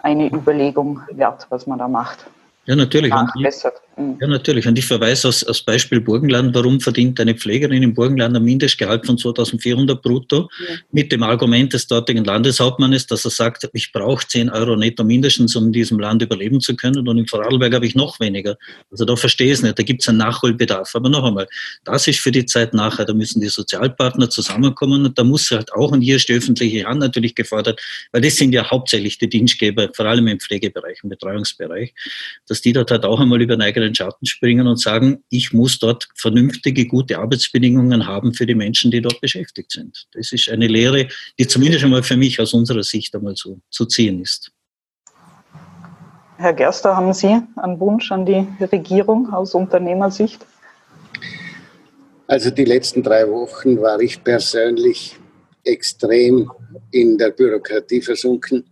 eine 0.01 0.29
Überlegung 0.29 1.03
wert, 1.11 1.47
was 1.51 1.67
man 1.67 1.79
da 1.79 1.89
macht. 1.89 2.27
Ja, 2.65 2.77
natürlich. 2.77 3.11
Nachbessert. 3.11 3.81
Mhm. 3.97 4.19
Ja, 4.21 4.27
natürlich. 4.27 4.67
Und 4.67 4.79
ich 4.79 4.85
verweise 4.85 5.29
aus, 5.29 5.43
aus 5.43 5.63
Beispiel 5.63 6.01
Burgenland. 6.01 6.55
Warum 6.55 6.81
verdient 6.81 7.19
eine 7.19 7.35
Pflegerin 7.35 7.83
im 7.83 7.95
Burgenland 7.95 8.37
ein 8.37 8.45
Mindestgehalt 8.45 9.07
von 9.07 9.17
2400 9.17 10.03
brutto? 10.03 10.51
Ja. 10.69 10.77
Mit 10.93 11.13
dem 11.13 11.23
Argument 11.23 11.73
des 11.73 11.87
dortigen 11.87 12.25
Landeshauptmannes, 12.25 13.07
dass 13.07 13.25
er 13.25 13.31
sagt, 13.31 13.69
ich 13.73 13.93
brauche 13.93 14.27
10 14.27 14.51
Euro 14.51 14.77
netto 14.77 15.03
mindestens, 15.03 15.57
um 15.57 15.67
in 15.67 15.73
diesem 15.73 15.99
Land 15.99 16.23
überleben 16.23 16.61
zu 16.61 16.77
können. 16.77 17.09
Und 17.09 17.19
in 17.19 17.27
Vorarlberg 17.27 17.73
habe 17.73 17.87
ich 17.87 17.95
noch 17.95 18.21
weniger. 18.21 18.57
Also 18.91 19.07
da 19.07 19.17
verstehe 19.17 19.49
ich 19.49 19.55
es 19.55 19.63
nicht. 19.63 19.79
Da 19.79 19.83
gibt 19.83 20.03
es 20.03 20.09
einen 20.09 20.19
Nachholbedarf. 20.19 20.95
Aber 20.95 21.09
noch 21.09 21.25
einmal, 21.25 21.49
das 21.85 22.07
ist 22.07 22.21
für 22.21 22.33
die 22.33 22.45
Zeit 22.45 22.75
nachher. 22.75 23.07
Da 23.07 23.15
müssen 23.15 23.41
die 23.41 23.49
Sozialpartner 23.49 24.29
zusammenkommen. 24.29 25.07
Und 25.07 25.19
da 25.19 25.25
muss 25.25 25.51
halt 25.51 25.73
auch, 25.73 25.93
und 25.93 26.03
hier 26.03 26.17
ist 26.17 26.29
die 26.29 26.35
öffentliche 26.35 26.85
Hand 26.85 27.01
natürlich 27.01 27.35
gefordert, 27.35 27.81
weil 28.13 28.21
das 28.21 28.37
sind 28.37 28.53
ja 28.53 28.71
hauptsächlich 28.71 29.17
die 29.17 29.29
Dienstgeber, 29.29 29.89
vor 29.95 30.05
allem 30.05 30.27
im 30.27 30.39
Pflegebereich, 30.39 30.99
im 31.03 31.09
Betreuungsbereich, 31.09 31.95
dass 32.47 32.61
die 32.61 32.75
dort 32.75 32.91
halt 32.91 33.05
auch 33.05 33.21
einmal 33.21 33.41
über 33.41 33.57
den 33.87 33.95
Schatten 33.95 34.27
springen 34.27 34.67
und 34.67 34.79
sagen, 34.79 35.25
ich 35.31 35.53
muss 35.53 35.79
dort 35.79 36.09
vernünftige, 36.15 36.87
gute 36.87 37.19
Arbeitsbedingungen 37.19 38.07
haben 38.07 38.35
für 38.35 38.47
die 38.47 38.55
Menschen, 38.55 38.91
die 38.91 39.01
dort 39.01 39.21
beschäftigt 39.21 39.73
sind. 39.73 40.07
Das 40.13 40.33
ist 40.33 40.49
eine 40.49 40.67
Lehre, 40.67 41.09
die 41.39 41.47
zumindest 41.47 41.85
einmal 41.85 42.03
für 42.03 42.17
mich 42.17 42.41
aus 42.41 42.53
unserer 42.53 42.83
Sicht 42.83 43.15
einmal 43.15 43.35
zu, 43.35 43.61
zu 43.71 43.87
ziehen 43.87 44.21
ist. 44.21 44.53
Herr 46.39 46.53
Gerster, 46.53 46.97
haben 46.97 47.15
Sie 47.15 47.41
einen 47.57 47.81
Wunsch 47.81 48.13
an 48.13 48.27
die 48.27 48.47
Regierung 48.61 49.33
aus 49.33 49.55
Unternehmersicht? 49.55 50.45
Also 52.27 52.51
die 52.51 52.65
letzten 52.65 53.03
drei 53.03 53.27
Wochen 53.31 53.81
war 53.81 54.01
ich 54.01 54.23
persönlich 54.23 55.17
extrem 55.65 56.51
in 56.91 57.17
der 57.17 57.31
Bürokratie 57.31 58.03
versunken. 58.03 58.65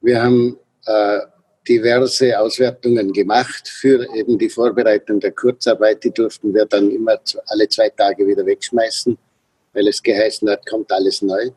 Wir 0.00 0.22
haben 0.22 0.58
äh, 0.86 1.20
diverse 1.68 2.38
Auswertungen 2.38 3.12
gemacht 3.12 3.68
für 3.68 4.06
eben 4.14 4.38
die 4.38 4.48
Vorbereitung 4.48 5.20
der 5.20 5.32
Kurzarbeit. 5.32 6.02
Die 6.04 6.10
durften 6.10 6.54
wir 6.54 6.64
dann 6.66 6.90
immer 6.90 7.20
alle 7.46 7.68
zwei 7.68 7.90
Tage 7.90 8.26
wieder 8.26 8.44
wegschmeißen, 8.46 9.16
weil 9.72 9.88
es 9.88 10.02
geheißen 10.02 10.48
hat, 10.48 10.66
kommt 10.66 10.90
alles 10.90 11.22
neu. 11.22 11.50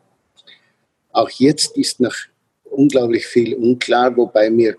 Auch 1.12 1.30
jetzt 1.30 1.76
ist 1.76 2.00
noch 2.00 2.14
unglaublich 2.64 3.26
viel 3.26 3.54
unklar, 3.54 4.16
wobei 4.16 4.50
mir, 4.50 4.76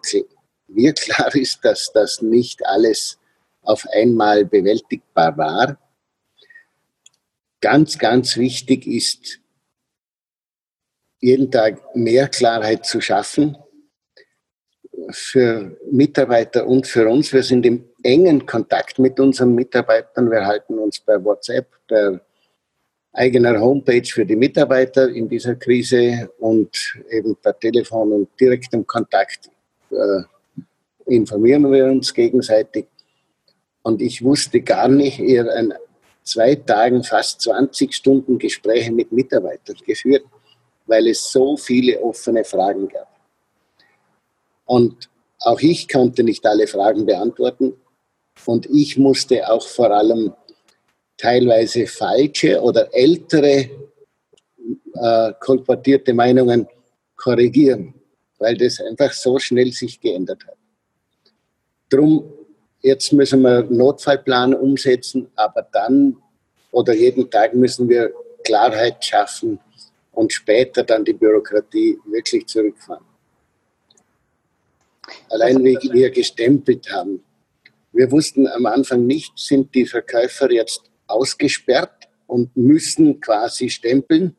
mir 0.67 0.93
klar 0.95 1.33
ist, 1.35 1.59
dass 1.63 1.91
das 1.93 2.21
nicht 2.21 2.65
alles 2.65 3.17
auf 3.61 3.85
einmal 3.93 4.45
bewältigbar 4.45 5.35
war. 5.37 5.77
ganz, 7.61 7.97
ganz 7.97 8.37
wichtig 8.37 8.85
ist, 8.85 9.39
jeden 11.19 11.49
Tag 11.49 11.95
mehr 11.95 12.27
Klarheit 12.27 12.85
zu 12.85 13.01
schaffen 13.01 13.57
für 15.11 15.77
Mitarbeiter 15.91 16.65
und 16.65 16.87
für 16.87 17.07
uns. 17.07 17.31
Wir 17.33 17.43
sind 17.43 17.65
im 17.65 17.85
engen 18.03 18.45
Kontakt 18.45 18.99
mit 18.99 19.19
unseren 19.19 19.55
Mitarbeitern. 19.55 20.29
Wir 20.29 20.45
halten 20.45 20.77
uns 20.77 20.99
bei 20.99 21.23
WhatsApp, 21.23 21.67
per 21.87 22.21
eigener 23.13 23.59
Homepage 23.59 24.05
für 24.05 24.25
die 24.25 24.35
Mitarbeiter 24.35 25.09
in 25.09 25.29
dieser 25.29 25.55
Krise 25.55 26.29
und 26.39 26.95
eben 27.09 27.35
per 27.35 27.57
Telefon 27.57 28.11
und 28.11 28.29
direktem 28.39 28.85
Kontakt 28.85 29.49
äh, 29.91 30.23
informieren 31.05 31.71
wir 31.71 31.85
uns 31.85 32.13
gegenseitig. 32.13 32.87
Und 33.83 34.01
ich 34.01 34.23
wusste 34.23 34.61
gar 34.61 34.87
nicht, 34.87 35.19
eher 35.19 35.47
an 35.55 35.73
zwei 36.23 36.55
Tagen 36.55 37.03
fast 37.03 37.41
20 37.41 37.93
Stunden 37.93 38.37
Gespräche 38.37 38.91
mit 38.91 39.11
Mitarbeitern 39.11 39.77
geführt, 39.85 40.25
weil 40.87 41.07
es 41.07 41.31
so 41.31 41.55
viele 41.55 42.01
offene 42.01 42.43
Fragen 42.43 42.87
gab. 42.87 43.14
Und 44.65 45.09
auch 45.39 45.59
ich 45.59 45.87
konnte 45.87 46.23
nicht 46.23 46.45
alle 46.45 46.67
Fragen 46.67 47.05
beantworten. 47.05 47.73
Und 48.45 48.67
ich 48.67 48.97
musste 48.97 49.49
auch 49.49 49.65
vor 49.65 49.91
allem 49.91 50.33
teilweise 51.17 51.87
falsche 51.87 52.61
oder 52.61 52.93
ältere 52.93 53.69
äh, 54.93 55.33
kolportierte 55.39 56.13
Meinungen 56.13 56.67
korrigieren, 57.15 57.93
weil 58.39 58.57
das 58.57 58.81
einfach 58.81 59.13
so 59.13 59.39
schnell 59.39 59.71
sich 59.71 59.99
geändert 59.99 60.45
hat. 60.45 60.57
Drum, 61.89 62.25
jetzt 62.81 63.13
müssen 63.13 63.41
wir 63.41 63.63
Notfallplan 63.63 64.53
umsetzen, 64.53 65.29
aber 65.35 65.67
dann 65.71 66.17
oder 66.71 66.93
jeden 66.93 67.29
Tag 67.29 67.53
müssen 67.53 67.87
wir 67.87 68.11
Klarheit 68.43 69.03
schaffen 69.03 69.59
und 70.11 70.33
später 70.33 70.83
dann 70.83 71.05
die 71.05 71.13
Bürokratie 71.13 71.97
wirklich 72.05 72.45
zurückfahren. 72.47 73.05
Allein 75.29 75.63
wie 75.63 75.77
wir 75.91 76.09
gestempelt 76.09 76.91
haben. 76.91 77.23
Wir 77.91 78.11
wussten 78.11 78.47
am 78.47 78.65
Anfang 78.65 79.05
nicht, 79.05 79.37
sind 79.37 79.73
die 79.73 79.85
Verkäufer 79.85 80.51
jetzt 80.51 80.81
ausgesperrt 81.07 82.09
und 82.27 82.55
müssen 82.57 83.21
quasi 83.21 83.69
stempeln, 83.69 84.35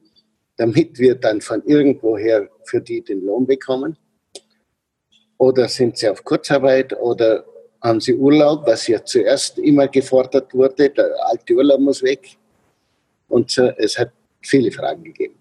damit 0.56 0.99
wir 0.99 1.14
dann 1.14 1.40
von 1.40 1.62
irgendwoher 1.64 2.49
für 2.64 2.80
die 2.80 3.02
den 3.02 3.25
Lohn 3.25 3.46
bekommen. 3.46 3.96
Oder 5.38 5.68
sind 5.68 5.99
sie 5.99 6.08
auf 6.08 6.25
Kurzarbeit 6.25 6.99
oder 6.99 7.44
haben 7.82 8.00
sie 8.00 8.14
Urlaub, 8.14 8.66
was 8.66 8.87
ja 8.87 9.04
zuerst 9.04 9.58
immer 9.58 9.88
gefordert 9.88 10.52
wurde, 10.54 10.90
der 10.90 11.14
alte 11.26 11.54
Urlaub 11.54 11.80
muss 11.80 12.02
weg. 12.02 12.37
Und 13.28 13.50
so, 13.50 13.62
es 13.76 13.99
hat 13.99 14.12
viele 14.42 14.73
Fragen 14.73 15.04
gegeben. 15.04 15.37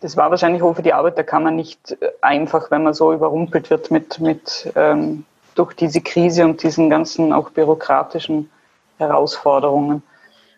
Das 0.00 0.16
war 0.16 0.30
wahrscheinlich 0.30 0.62
auch 0.62 0.74
für 0.74 0.82
die 0.82 0.92
Arbeiterkammer 0.92 1.50
nicht 1.50 1.96
äh, 2.00 2.10
einfach, 2.20 2.70
wenn 2.70 2.82
man 2.82 2.94
so 2.94 3.12
überrumpelt 3.12 3.70
wird 3.70 3.90
mit, 3.90 4.20
mit 4.20 4.70
ähm, 4.76 5.24
durch 5.54 5.74
diese 5.74 6.00
Krise 6.00 6.44
und 6.44 6.62
diesen 6.62 6.90
ganzen 6.90 7.32
auch 7.32 7.50
bürokratischen 7.50 8.50
Herausforderungen. 8.98 10.02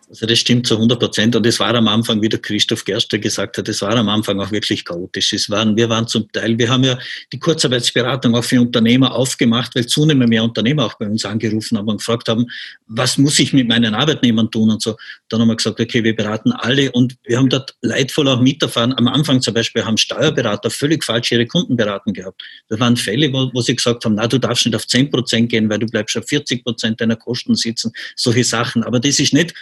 Also 0.09 0.25
das 0.25 0.39
stimmt 0.39 0.67
zu 0.67 0.75
100 0.75 0.99
Prozent. 0.99 1.37
Und 1.37 1.47
es 1.47 1.61
war 1.61 1.75
am 1.75 1.87
Anfang, 1.87 2.23
wie 2.23 2.31
der 2.31 2.41
Christoph 2.41 2.85
Gerster 2.85 3.19
gesagt 3.19 3.59
hat, 3.59 3.69
es 3.69 3.83
war 3.83 3.95
am 3.95 4.09
Anfang 4.09 4.41
auch 4.41 4.51
wirklich 4.51 4.85
chaotisch. 4.85 5.35
Es 5.35 5.51
waren, 5.51 5.77
wir 5.77 5.91
waren 5.91 6.09
zum 6.09 6.31
Teil, 6.33 6.59
wir 6.59 6.71
haben 6.71 6.85
ja 6.85 6.99
die 7.31 7.39
Kurzarbeitsberatung 7.39 8.35
auch 8.35 8.45
für 8.45 8.59
Unternehmer 8.61 9.15
aufgemacht, 9.15 9.75
weil 9.75 9.87
zunehmend 9.87 10.31
mehr 10.31 10.43
Unternehmer 10.43 10.87
auch 10.87 10.95
bei 10.95 11.07
uns 11.07 11.27
angerufen 11.27 11.77
haben 11.77 11.89
und 11.89 11.99
gefragt 11.99 12.29
haben, 12.29 12.47
was 12.87 13.19
muss 13.19 13.39
ich 13.39 13.53
mit 13.53 13.69
meinen 13.69 13.95
Arbeitnehmern 13.95 14.51
tun 14.51 14.71
und 14.71 14.81
so. 14.81 14.97
Dann 15.29 15.43
haben 15.43 15.49
wir 15.49 15.57
gesagt, 15.57 15.79
okay, 15.79 16.03
wir 16.03 16.17
beraten 16.17 16.53
alle 16.53 16.91
und 16.93 17.17
wir 17.25 17.37
haben 17.37 17.51
dort 17.51 17.75
leidvoll 17.83 18.29
auch 18.29 18.41
miterfahren. 18.41 18.95
Am 18.97 19.09
Anfang 19.09 19.43
zum 19.43 19.53
Beispiel 19.53 19.85
haben 19.85 19.99
Steuerberater 19.99 20.71
völlig 20.71 21.05
falsch 21.05 21.33
ihre 21.33 21.47
Kunden 21.47 21.77
beraten 21.77 22.15
gehabt. 22.15 22.43
Das 22.69 22.81
waren 22.81 22.97
Fälle, 22.97 23.31
wo, 23.31 23.51
wo 23.53 23.61
sie 23.61 23.77
gesagt 23.77 24.07
haben, 24.07 24.15
na, 24.15 24.27
du 24.27 24.39
darfst 24.39 24.65
nicht 24.65 24.75
auf 24.75 24.87
10 24.87 25.11
Prozent 25.11 25.51
gehen, 25.51 25.69
weil 25.69 25.81
du 25.81 25.87
bleibst 25.87 26.17
auf 26.17 26.27
40 26.27 26.65
Prozent 26.65 27.01
deiner 27.03 27.17
Kosten 27.17 27.55
sitzen. 27.55 27.93
Solche 28.17 28.45
Sachen. 28.45 28.85
Aber 28.85 29.01
das 29.01 29.21
ist 29.21 29.35
nicht 29.35 29.53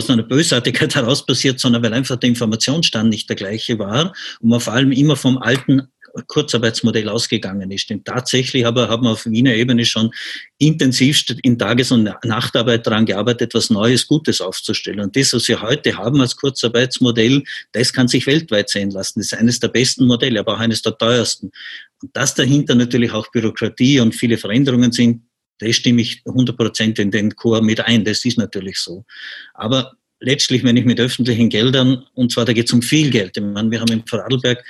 aus 0.00 0.10
einer 0.10 0.22
Bösartigkeit 0.22 0.94
heraus 0.94 1.24
passiert, 1.24 1.60
sondern 1.60 1.82
weil 1.82 1.92
einfach 1.92 2.16
der 2.16 2.30
Informationsstand 2.30 3.10
nicht 3.10 3.28
der 3.28 3.36
gleiche 3.36 3.78
war 3.78 4.14
und 4.40 4.48
man 4.48 4.60
vor 4.60 4.72
allem 4.72 4.92
immer 4.92 5.16
vom 5.16 5.38
alten 5.38 5.88
Kurzarbeitsmodell 6.26 7.08
ausgegangen 7.08 7.70
ist. 7.70 7.90
Denn 7.90 8.04
tatsächlich 8.04 8.66
aber 8.66 8.88
haben 8.88 9.04
wir 9.04 9.10
auf 9.10 9.26
Wiener 9.26 9.54
Ebene 9.54 9.84
schon 9.84 10.10
intensivst 10.58 11.36
in 11.42 11.58
Tages- 11.58 11.92
und 11.92 12.10
Nachtarbeit 12.24 12.86
daran 12.86 13.06
gearbeitet, 13.06 13.50
etwas 13.50 13.70
Neues, 13.70 14.06
Gutes 14.06 14.40
aufzustellen. 14.40 15.00
Und 15.00 15.16
das, 15.16 15.32
was 15.32 15.46
wir 15.48 15.62
heute 15.62 15.96
haben 15.96 16.20
als 16.20 16.36
Kurzarbeitsmodell, 16.36 17.44
das 17.72 17.92
kann 17.92 18.08
sich 18.08 18.26
weltweit 18.26 18.70
sehen 18.70 18.90
lassen. 18.90 19.20
Das 19.20 19.32
ist 19.32 19.38
eines 19.38 19.60
der 19.60 19.68
besten 19.68 20.06
Modelle, 20.06 20.40
aber 20.40 20.54
auch 20.54 20.60
eines 20.60 20.82
der 20.82 20.96
teuersten. 20.98 21.50
Und 22.02 22.16
dass 22.16 22.34
dahinter 22.34 22.74
natürlich 22.74 23.12
auch 23.12 23.30
Bürokratie 23.30 24.00
und 24.00 24.14
viele 24.14 24.38
Veränderungen 24.38 24.92
sind, 24.92 25.22
da 25.60 25.72
stimme 25.72 26.02
ich 26.02 26.22
100% 26.24 26.98
in 26.98 27.10
den 27.10 27.36
Chor 27.36 27.62
mit 27.62 27.80
ein. 27.80 28.04
Das 28.04 28.24
ist 28.24 28.38
natürlich 28.38 28.78
so. 28.78 29.04
Aber 29.54 29.92
letztlich, 30.20 30.64
wenn 30.64 30.76
ich 30.76 30.84
mit 30.84 31.00
öffentlichen 31.00 31.48
Geldern, 31.48 32.04
und 32.14 32.32
zwar 32.32 32.44
da 32.44 32.52
geht 32.52 32.66
es 32.66 32.72
um 32.72 32.82
viel 32.82 33.10
Geld. 33.10 33.36
Ich 33.36 33.42
meine, 33.42 33.70
wir 33.70 33.80
haben 33.80 33.92
in 33.92 34.06
Vorarlberg, 34.06 34.64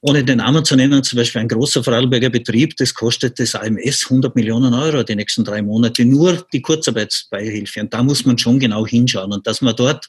ohne 0.00 0.22
den 0.22 0.38
Namen 0.38 0.64
zu 0.64 0.76
nennen, 0.76 1.02
zum 1.02 1.16
Beispiel 1.16 1.40
ein 1.40 1.48
großer 1.48 1.82
Vorarlberger 1.82 2.30
Betrieb, 2.30 2.76
das 2.76 2.94
kostet 2.94 3.40
das 3.40 3.54
AMS 3.54 4.04
100 4.04 4.36
Millionen 4.36 4.74
Euro 4.74 5.02
die 5.02 5.16
nächsten 5.16 5.44
drei 5.44 5.62
Monate, 5.62 6.04
nur 6.04 6.46
die 6.52 6.62
Kurzarbeitsbeihilfe. 6.62 7.80
Und 7.80 7.94
da 7.94 8.02
muss 8.02 8.24
man 8.24 8.38
schon 8.38 8.60
genau 8.60 8.86
hinschauen. 8.86 9.32
Und 9.32 9.46
dass 9.46 9.62
man 9.62 9.74
dort 9.74 10.06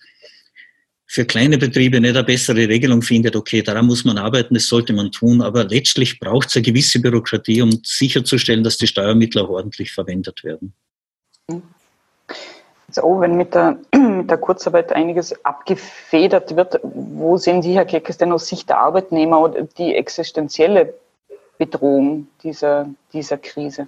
für 1.07 1.25
kleine 1.25 1.57
Betriebe 1.57 2.01
nicht 2.01 2.15
eine 2.15 2.23
bessere 2.23 2.67
Regelung 2.67 3.01
findet, 3.01 3.35
okay, 3.35 3.61
daran 3.61 3.85
muss 3.85 4.03
man 4.03 4.17
arbeiten, 4.17 4.53
das 4.53 4.67
sollte 4.67 4.91
man 4.91 5.11
tun, 5.11 5.41
aber 5.41 5.63
letztlich 5.63 6.19
braucht 6.19 6.49
es 6.49 6.57
eine 6.57 6.63
gewisse 6.63 6.99
Bürokratie, 6.99 7.61
um 7.61 7.79
sicherzustellen, 7.83 8.63
dass 8.63 8.77
die 8.77 8.87
Steuermittel 8.87 9.41
auch 9.41 9.49
ordentlich 9.49 9.93
verwendet 9.93 10.43
werden. 10.43 10.73
Also, 12.89 13.03
oh, 13.03 13.21
wenn 13.21 13.37
mit 13.37 13.55
der, 13.55 13.79
mit 13.95 14.29
der 14.29 14.37
Kurzarbeit 14.37 14.91
einiges 14.91 15.33
abgefedert 15.45 16.55
wird, 16.55 16.79
wo 16.83 17.37
sehen 17.37 17.61
Sie, 17.61 17.73
Herr 17.73 17.85
Keckes, 17.85 18.17
denn 18.17 18.33
aus 18.33 18.47
Sicht 18.47 18.67
der 18.67 18.79
Arbeitnehmer 18.79 19.41
oder 19.41 19.63
die 19.77 19.95
existenzielle 19.95 20.93
Bedrohung 21.57 22.27
dieser, 22.43 22.89
dieser 23.13 23.37
Krise? 23.37 23.87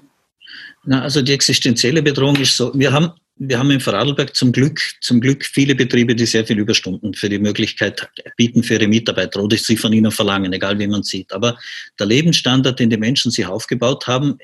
Na, 0.85 1.01
also 1.01 1.21
die 1.21 1.33
existenzielle 1.33 2.01
Bedrohung 2.01 2.37
ist 2.37 2.55
so, 2.55 2.71
wir 2.73 2.91
haben 2.91 3.11
wir 3.39 3.57
haben 3.57 3.71
in 3.71 3.79
Vorarlberg 3.79 4.35
zum 4.35 4.51
Glück, 4.51 4.81
zum 4.99 5.21
Glück 5.21 5.45
viele 5.45 5.73
Betriebe, 5.73 6.13
die 6.13 6.25
sehr 6.25 6.45
viel 6.45 6.59
Überstunden 6.59 7.13
für 7.13 7.29
die 7.29 7.39
Möglichkeit 7.39 8.09
bieten 8.35 8.63
für 8.63 8.73
ihre 8.73 8.87
Mitarbeiter 8.87 9.41
oder 9.41 9.55
sie 9.55 9.77
von 9.77 9.93
ihnen 9.93 10.11
verlangen, 10.11 10.51
egal 10.51 10.77
wie 10.77 10.87
man 10.87 11.03
sieht. 11.03 11.31
Aber 11.31 11.57
der 11.97 12.05
Lebensstandard, 12.05 12.79
den 12.79 12.89
die 12.89 12.97
Menschen 12.97 13.31
sich 13.31 13.45
aufgebaut 13.45 14.07
haben, 14.07 14.37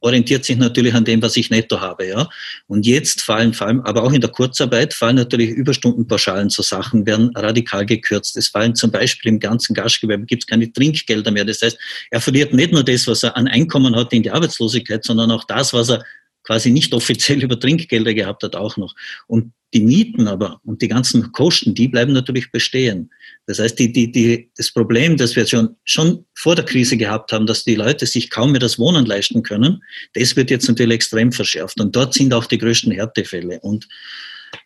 orientiert 0.00 0.44
sich 0.44 0.56
natürlich 0.58 0.92
an 0.92 1.04
dem, 1.04 1.22
was 1.22 1.36
ich 1.36 1.50
netto 1.50 1.80
habe, 1.80 2.06
ja. 2.06 2.28
Und 2.66 2.84
jetzt 2.84 3.22
fallen, 3.22 3.54
vor 3.54 3.68
allem, 3.68 3.80
aber 3.82 4.02
auch 4.02 4.12
in 4.12 4.20
der 4.20 4.30
Kurzarbeit 4.30 4.92
fallen 4.92 5.16
natürlich 5.16 5.50
Überstundenpauschalen 5.50 6.50
zu 6.50 6.62
Sachen, 6.62 7.06
werden 7.06 7.30
radikal 7.34 7.86
gekürzt. 7.86 8.36
Es 8.36 8.48
fallen 8.48 8.74
zum 8.74 8.90
Beispiel 8.90 9.30
im 9.30 9.40
ganzen 9.40 9.72
Gastgewerbe 9.72 10.26
gibt 10.26 10.42
es 10.42 10.46
keine 10.46 10.70
Trinkgelder 10.70 11.30
mehr. 11.30 11.44
Das 11.44 11.62
heißt, 11.62 11.78
er 12.10 12.20
verliert 12.20 12.52
nicht 12.52 12.72
nur 12.72 12.84
das, 12.84 13.06
was 13.06 13.22
er 13.22 13.36
an 13.36 13.48
Einkommen 13.48 13.96
hat 13.96 14.12
in 14.12 14.22
die 14.22 14.30
Arbeitslosigkeit, 14.30 15.04
sondern 15.04 15.30
auch 15.30 15.44
das, 15.44 15.72
was 15.72 15.90
er 15.90 16.04
quasi 16.44 16.70
nicht 16.70 16.94
offiziell 16.94 17.42
über 17.42 17.58
Trinkgelder 17.58 18.14
gehabt 18.14 18.42
hat, 18.42 18.54
auch 18.54 18.76
noch. 18.76 18.94
Und 19.26 19.52
die 19.74 19.80
Mieten 19.80 20.28
aber 20.28 20.60
und 20.64 20.82
die 20.82 20.88
ganzen 20.88 21.32
Kosten, 21.32 21.74
die 21.74 21.88
bleiben 21.88 22.12
natürlich 22.12 22.52
bestehen. 22.52 23.10
Das 23.46 23.58
heißt, 23.58 23.76
die, 23.78 23.92
die, 23.92 24.12
die, 24.12 24.50
das 24.56 24.70
Problem, 24.70 25.16
das 25.16 25.34
wir 25.34 25.46
schon, 25.46 25.76
schon 25.82 26.24
vor 26.34 26.54
der 26.54 26.64
Krise 26.64 26.96
gehabt 26.96 27.32
haben, 27.32 27.46
dass 27.46 27.64
die 27.64 27.74
Leute 27.74 28.06
sich 28.06 28.30
kaum 28.30 28.52
mehr 28.52 28.60
das 28.60 28.78
Wohnen 28.78 29.04
leisten 29.04 29.42
können, 29.42 29.82
das 30.14 30.36
wird 30.36 30.50
jetzt 30.50 30.68
natürlich 30.68 30.94
extrem 30.94 31.32
verschärft. 31.32 31.80
Und 31.80 31.96
dort 31.96 32.14
sind 32.14 32.32
auch 32.32 32.46
die 32.46 32.58
größten 32.58 32.92
Härtefälle. 32.92 33.58
Und 33.60 33.88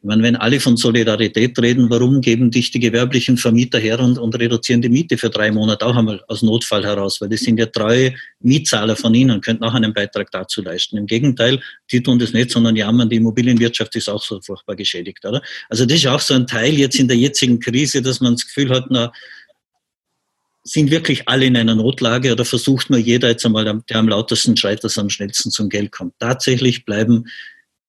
ich 0.01 0.05
meine, 0.05 0.23
wenn 0.23 0.37
alle 0.37 0.61
von 0.61 0.77
Solidarität 0.77 1.59
reden, 1.59 1.91
warum 1.91 2.21
geben 2.21 2.51
dich 2.51 2.71
die 2.71 2.81
gewerblichen 2.81 3.37
Vermieter 3.37 3.79
her 3.79 4.01
und, 4.01 4.19
und 4.19 4.39
reduzieren 4.39 4.83
die 4.83 4.89
Miete 4.89 5.19
für 5.19 5.31
drei 5.31 5.51
Monate 5.51 5.87
auch 5.87 5.97
einmal 5.97 6.23
aus 6.29 6.43
Notfall 6.43 6.85
heraus? 6.85 7.21
Weil 7.21 7.29
das 7.29 7.41
sind 7.41 7.59
ja 7.59 7.67
treue 7.67 8.15
Mietzahler 8.41 8.97
von 8.97 9.15
ihnen, 9.15 9.41
könnten 9.41 9.65
auch 9.65 9.75
einen 9.75 9.93
Beitrag 9.93 10.31
dazu 10.31 10.63
leisten. 10.63 10.97
Im 10.97 11.07
Gegenteil, 11.07 11.61
die 11.91 12.03
tun 12.03 12.19
das 12.19 12.33
nicht, 12.33 12.51
sondern 12.51 12.77
jammern, 12.77 13.09
die 13.09 13.17
Immobilienwirtschaft 13.17 13.95
ist 13.97 14.09
auch 14.09 14.23
so 14.23 14.41
furchtbar 14.41 14.77
geschädigt, 14.77 15.25
oder? 15.25 15.43
Also 15.69 15.85
das 15.87 15.99
ist 15.99 16.07
auch 16.07 16.21
so 16.21 16.35
ein 16.35 16.47
Teil 16.47 16.75
jetzt 16.75 16.99
in 16.99 17.09
der 17.09 17.17
jetzigen 17.17 17.61
Krise, 17.61 18.03
dass 18.03 18.21
man 18.21 18.35
das 18.35 18.47
Gefühl 18.47 18.71
hat, 18.71 18.87
na, 18.91 19.13
sind 20.65 20.91
wirklich 20.91 21.27
alle 21.29 21.47
in 21.47 21.57
einer 21.57 21.75
Notlage 21.75 22.33
oder 22.33 22.45
versucht 22.45 22.91
man 22.91 23.01
jeder 23.01 23.29
jetzt 23.29 23.45
einmal, 23.47 23.65
der 23.65 23.97
am 23.97 24.09
lautesten 24.09 24.57
schreit, 24.57 24.85
dass 24.85 24.99
er 24.99 25.03
am 25.03 25.11
schnellsten 25.11 25.51
zum 25.51 25.69
Geld 25.69 25.93
kommt? 25.93 26.15
Tatsächlich 26.19 26.85
bleiben 26.85 27.25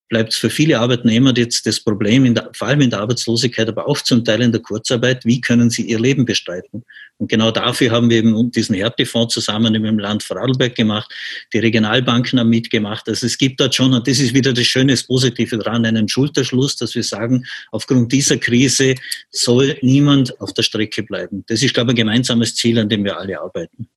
bleibt 0.10 0.34
es 0.34 0.40
für 0.40 0.50
viele 0.50 0.80
Arbeitnehmer 0.80 1.34
jetzt 1.38 1.66
das 1.66 1.80
Problem, 1.80 2.34
der, 2.34 2.50
vor 2.54 2.68
allem 2.68 2.82
in 2.82 2.90
der 2.90 3.00
Arbeitslosigkeit, 3.00 3.70
aber 3.70 3.88
auch 3.88 4.02
zum 4.02 4.26
Teil 4.26 4.42
in 4.42 4.52
der 4.52 4.62
Kurzarbeit, 4.62 5.24
wie 5.24 5.40
können 5.40 5.70
sie 5.70 5.84
ihr 5.84 6.00
Leben 6.00 6.26
bestreiten? 6.26 6.84
Und 7.18 7.30
genau 7.30 7.52
dafür 7.52 7.92
haben 7.92 8.10
wir 8.10 8.18
eben 8.18 8.52
diesen 8.52 8.76
Härtefonds 8.76 9.34
zusammen 9.34 9.74
mit 9.74 9.86
dem 9.86 10.00
Land 10.00 10.24
Vorarlberg 10.24 10.74
gemacht. 10.74 11.14
Die 11.54 11.60
Regionalbanken 11.60 12.40
haben 12.40 12.50
mitgemacht. 12.50 13.08
Also 13.08 13.28
es 13.28 13.38
gibt 13.38 13.60
dort 13.60 13.76
schon, 13.76 13.94
und 13.94 14.08
das 14.08 14.20
ist 14.20 14.34
wieder 14.34 14.52
das 14.52 14.66
Schöne, 14.66 14.94
das 14.94 15.04
Positive 15.04 15.58
dran, 15.58 15.86
einen 15.86 16.10
Schulterschluss, 16.10 16.76
dass 16.76 16.96
wir 16.96 17.04
sagen, 17.04 17.46
aufgrund 17.72 18.12
dieser 18.12 18.38
Krise 18.38 18.96
soll 19.30 19.78
niemand 19.82 20.40
auf 20.42 20.54
der 20.54 20.64
Strecke 20.64 21.04
bleiben. 21.04 21.44
Das 21.48 21.62
ist, 21.62 21.74
glaube 21.74 21.92
ich, 21.92 21.94
ein 21.94 22.08
gemeinsames 22.08 22.56
Ziel, 22.56 22.80
an 22.80 22.90
dem 22.90 23.04
wir 23.04 23.18
alle 23.18 23.40
arbeiten. 23.40 23.90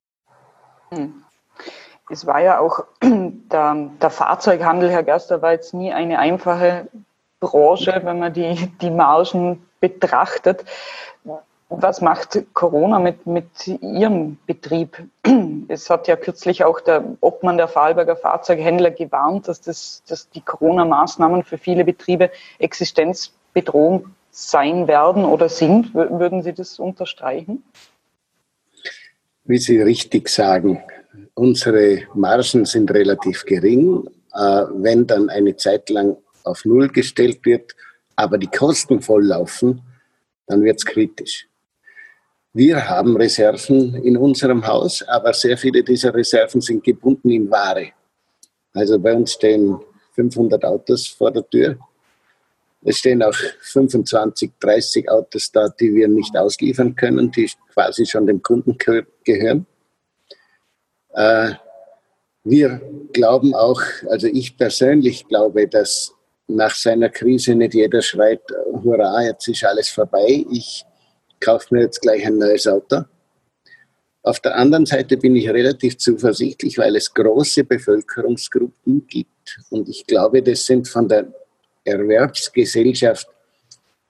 Hm. 0.89 1.22
Es 2.09 2.25
war 2.25 2.41
ja 2.41 2.59
auch 2.59 2.85
der, 3.03 3.89
der 4.01 4.09
Fahrzeughandel, 4.09 4.91
Herr 4.91 5.03
Gerster, 5.03 5.41
war 5.41 5.51
jetzt 5.51 5.73
nie 5.73 5.93
eine 5.93 6.19
einfache 6.19 6.87
Branche, 7.39 8.01
wenn 8.03 8.19
man 8.19 8.33
die, 8.33 8.71
die 8.81 8.91
Margen 8.91 9.65
betrachtet. 9.79 10.65
Was 11.69 12.01
macht 12.01 12.43
Corona 12.53 12.99
mit, 12.99 13.25
mit 13.25 13.67
Ihrem 13.67 14.37
Betrieb? 14.45 15.03
Es 15.69 15.89
hat 15.89 16.07
ja 16.07 16.17
kürzlich 16.17 16.65
auch 16.65 16.81
der 16.81 17.03
Obmann 17.21 17.57
der 17.57 17.69
Vorarlberger 17.69 18.17
Fahrzeughändler 18.17 18.91
gewarnt, 18.91 19.47
dass, 19.47 19.61
das, 19.61 20.03
dass 20.07 20.29
die 20.29 20.41
Corona-Maßnahmen 20.41 21.43
für 21.43 21.57
viele 21.57 21.85
Betriebe 21.85 22.29
existenzbedrohend 22.59 24.05
sein 24.29 24.87
werden 24.87 25.23
oder 25.25 25.47
sind. 25.47 25.93
Würden 25.93 26.43
Sie 26.43 26.53
das 26.53 26.79
unterstreichen? 26.79 27.63
Wie 29.45 29.57
Sie 29.57 29.81
richtig 29.81 30.29
sagen, 30.29 30.83
unsere 31.43 32.03
Margen 32.13 32.65
sind 32.65 32.89
relativ 32.91 33.43
gering. 33.45 34.07
Äh, 34.33 34.63
wenn 34.85 35.05
dann 35.05 35.29
eine 35.29 35.55
Zeit 35.57 35.89
lang 35.89 36.17
auf 36.43 36.63
Null 36.65 36.87
gestellt 36.87 37.39
wird, 37.43 37.75
aber 38.15 38.37
die 38.37 38.47
Kosten 38.47 39.01
volllaufen, 39.01 39.81
dann 40.47 40.63
wird 40.63 40.77
es 40.77 40.85
kritisch. 40.85 41.47
Wir 42.53 42.87
haben 42.87 43.17
Reserven 43.17 43.95
in 43.95 44.15
unserem 44.15 44.65
Haus, 44.65 45.01
aber 45.07 45.33
sehr 45.33 45.57
viele 45.57 45.83
dieser 45.83 46.13
Reserven 46.13 46.61
sind 46.61 46.83
gebunden 46.83 47.29
in 47.31 47.49
Ware. 47.49 47.87
Also 48.73 48.99
bei 48.99 49.13
uns 49.13 49.33
stehen 49.33 49.79
500 50.13 50.63
Autos 50.63 51.07
vor 51.07 51.31
der 51.31 51.49
Tür. 51.49 51.77
Es 52.85 52.97
stehen 52.97 53.23
auch 53.23 53.35
25, 53.61 54.51
30 54.59 55.09
Autos 55.09 55.51
da, 55.51 55.69
die 55.69 55.93
wir 55.93 56.07
nicht 56.07 56.37
ausliefern 56.37 56.95
können, 56.95 57.31
die 57.31 57.49
quasi 57.73 58.05
schon 58.05 58.27
dem 58.27 58.41
Kunden 58.41 58.77
gehören. 59.23 59.65
Äh, 61.13 61.53
wir 62.43 62.81
glauben 63.13 63.53
auch, 63.53 63.81
also 64.09 64.27
ich 64.27 64.57
persönlich 64.57 65.27
glaube, 65.27 65.67
dass 65.67 66.13
nach 66.47 66.75
seiner 66.75 67.09
Krise 67.09 67.55
nicht 67.55 67.73
jeder 67.73 68.01
schreit, 68.01 68.41
hurra, 68.83 69.23
jetzt 69.23 69.47
ist 69.47 69.63
alles 69.63 69.89
vorbei, 69.89 70.45
ich 70.51 70.85
kaufe 71.39 71.73
mir 71.73 71.83
jetzt 71.83 72.01
gleich 72.01 72.25
ein 72.25 72.37
neues 72.37 72.67
Auto. 72.67 73.03
Auf 74.23 74.39
der 74.39 74.55
anderen 74.55 74.85
Seite 74.85 75.17
bin 75.17 75.35
ich 75.35 75.49
relativ 75.49 75.97
zuversichtlich, 75.97 76.77
weil 76.77 76.95
es 76.95 77.13
große 77.13 77.65
Bevölkerungsgruppen 77.65 79.05
gibt. 79.07 79.59
Und 79.69 79.89
ich 79.89 80.05
glaube, 80.05 80.41
das 80.41 80.65
sind 80.65 80.87
von 80.87 81.09
der 81.09 81.27
Erwerbsgesellschaft 81.83 83.27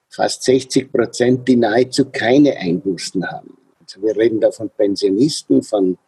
fast 0.08 0.44
60 0.44 0.92
Prozent, 0.92 1.48
die 1.48 1.56
nahezu 1.56 2.04
keine 2.10 2.56
Einbußen 2.56 3.28
haben. 3.28 3.58
Also 3.80 4.00
wir 4.02 4.16
reden 4.16 4.40
da 4.40 4.52
von 4.52 4.70
Pensionisten, 4.70 5.62
von 5.62 5.98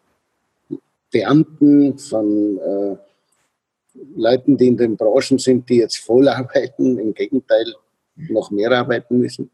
Beamten, 1.16 1.96
von 1.96 2.58
äh, 2.58 2.96
Leuten, 4.16 4.58
die 4.58 4.66
in 4.66 4.76
den 4.76 4.96
Branchen 4.98 5.38
sind, 5.38 5.66
die 5.70 5.76
jetzt 5.76 5.96
voll 5.96 6.28
arbeiten, 6.28 6.98
im 6.98 7.14
Gegenteil 7.14 7.74
noch 8.16 8.50
mehr 8.50 8.70
arbeiten 8.72 9.18
müssen. 9.18 9.50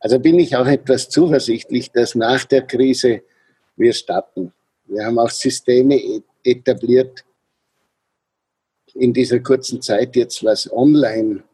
Also 0.00 0.18
bin 0.18 0.40
ich 0.40 0.56
auch 0.56 0.66
etwas 0.66 1.08
zuversichtlich, 1.08 1.92
dass 1.92 2.16
nach 2.16 2.44
der 2.46 2.62
Krise 2.62 3.22
wir 3.76 3.92
starten. 3.92 4.52
Wir 4.86 5.04
haben 5.04 5.20
auch 5.20 5.30
Systeme 5.30 5.94
e-, 5.94 6.22
etabliert 6.42 7.24
in 8.94 9.12
dieser 9.12 9.38
kurzen 9.38 9.80
Zeit 9.80 10.16
jetzt, 10.16 10.42
was 10.42 10.68
online 10.72 11.44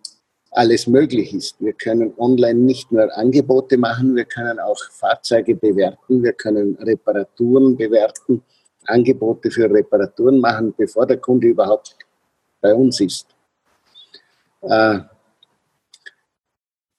alles 0.52 0.86
möglich 0.86 1.34
ist. 1.34 1.56
Wir 1.60 1.74
können 1.74 2.14
online 2.16 2.60
nicht 2.60 2.90
nur 2.92 3.14
Angebote 3.14 3.76
machen, 3.76 4.16
wir 4.16 4.24
können 4.24 4.58
auch 4.58 4.80
Fahrzeuge 4.90 5.54
bewerten, 5.54 6.22
wir 6.22 6.32
können 6.32 6.76
Reparaturen 6.76 7.76
bewerten, 7.76 8.42
Angebote 8.86 9.50
für 9.50 9.70
Reparaturen 9.70 10.40
machen, 10.40 10.74
bevor 10.76 11.06
der 11.06 11.18
Kunde 11.18 11.48
überhaupt 11.48 11.96
bei 12.60 12.74
uns 12.74 13.00
ist. 13.00 13.26
Äh, 14.62 15.00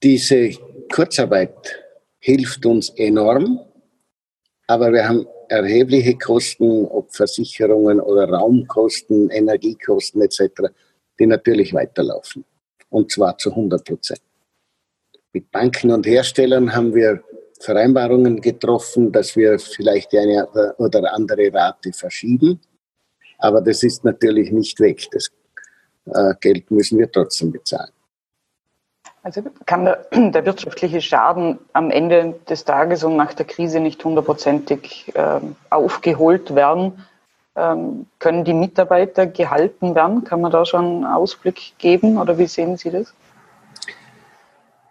diese 0.04 0.52
Kurzarbeit 0.94 1.84
hilft 2.20 2.66
uns 2.66 2.90
enorm, 2.90 3.60
aber 4.68 4.92
wir 4.92 5.08
haben 5.08 5.26
erhebliche 5.50 6.18
Kosten, 6.18 6.86
ob 6.86 7.14
Versicherungen 7.14 8.00
oder 8.00 8.30
Raumkosten, 8.30 9.30
Energiekosten 9.30 10.22
etc., 10.22 10.72
die 11.20 11.28
natürlich 11.28 11.74
weiterlaufen. 11.74 12.46
Und 12.90 13.12
zwar 13.12 13.38
zu 13.38 13.52
100 13.52 13.84
Prozent. 13.84 14.22
Mit 15.34 15.52
Banken 15.52 15.92
und 15.92 16.06
Herstellern 16.06 16.74
haben 16.74 16.94
wir 16.94 17.24
Vereinbarungen 17.66 18.40
getroffen, 18.42 19.12
dass 19.12 19.36
wir 19.36 19.60
vielleicht 19.60 20.12
die 20.12 20.20
eine 20.20 20.48
oder 20.78 21.14
andere 21.14 21.52
Rate 21.54 21.92
verschieben. 21.92 22.60
Aber 23.38 23.62
das 23.62 23.84
ist 23.84 24.04
natürlich 24.06 24.52
nicht 24.52 24.80
weg. 24.80 25.08
Das 25.12 25.30
äh, 26.06 26.34
Geld 26.40 26.72
müssen 26.72 27.00
wir 27.00 27.12
trotzdem 27.12 27.52
bezahlen. 27.52 27.92
Also 29.24 29.42
kann 29.66 29.86
der, 29.86 30.06
der, 30.14 30.46
wirtschaftliche 30.46 31.02
Schaden 31.02 31.58
am 31.74 31.90
Ende 31.90 32.36
des 32.48 32.64
Tages 32.64 33.04
und 33.04 33.16
nach 33.18 33.34
der 33.34 33.46
Krise 33.46 33.80
nicht 33.80 34.04
hundertprozentig 34.04 35.12
äh, 35.16 35.40
aufgeholt 35.70 36.54
werden? 36.56 37.04
Ähm, 37.56 38.06
können 38.20 38.44
die 38.44 38.54
Mitarbeiter 38.54 39.26
gehalten 39.26 39.96
werden? 39.96 40.24
Kann 40.26 40.42
man 40.42 40.52
da 40.52 40.66
schon 40.66 40.86
einen 40.86 41.06
Ausblick 41.06 41.74
geben 41.80 42.18
oder 42.20 42.38
wie 42.38 42.48
sehen 42.48 42.78
Sie 42.78 42.92
das? 42.92 43.14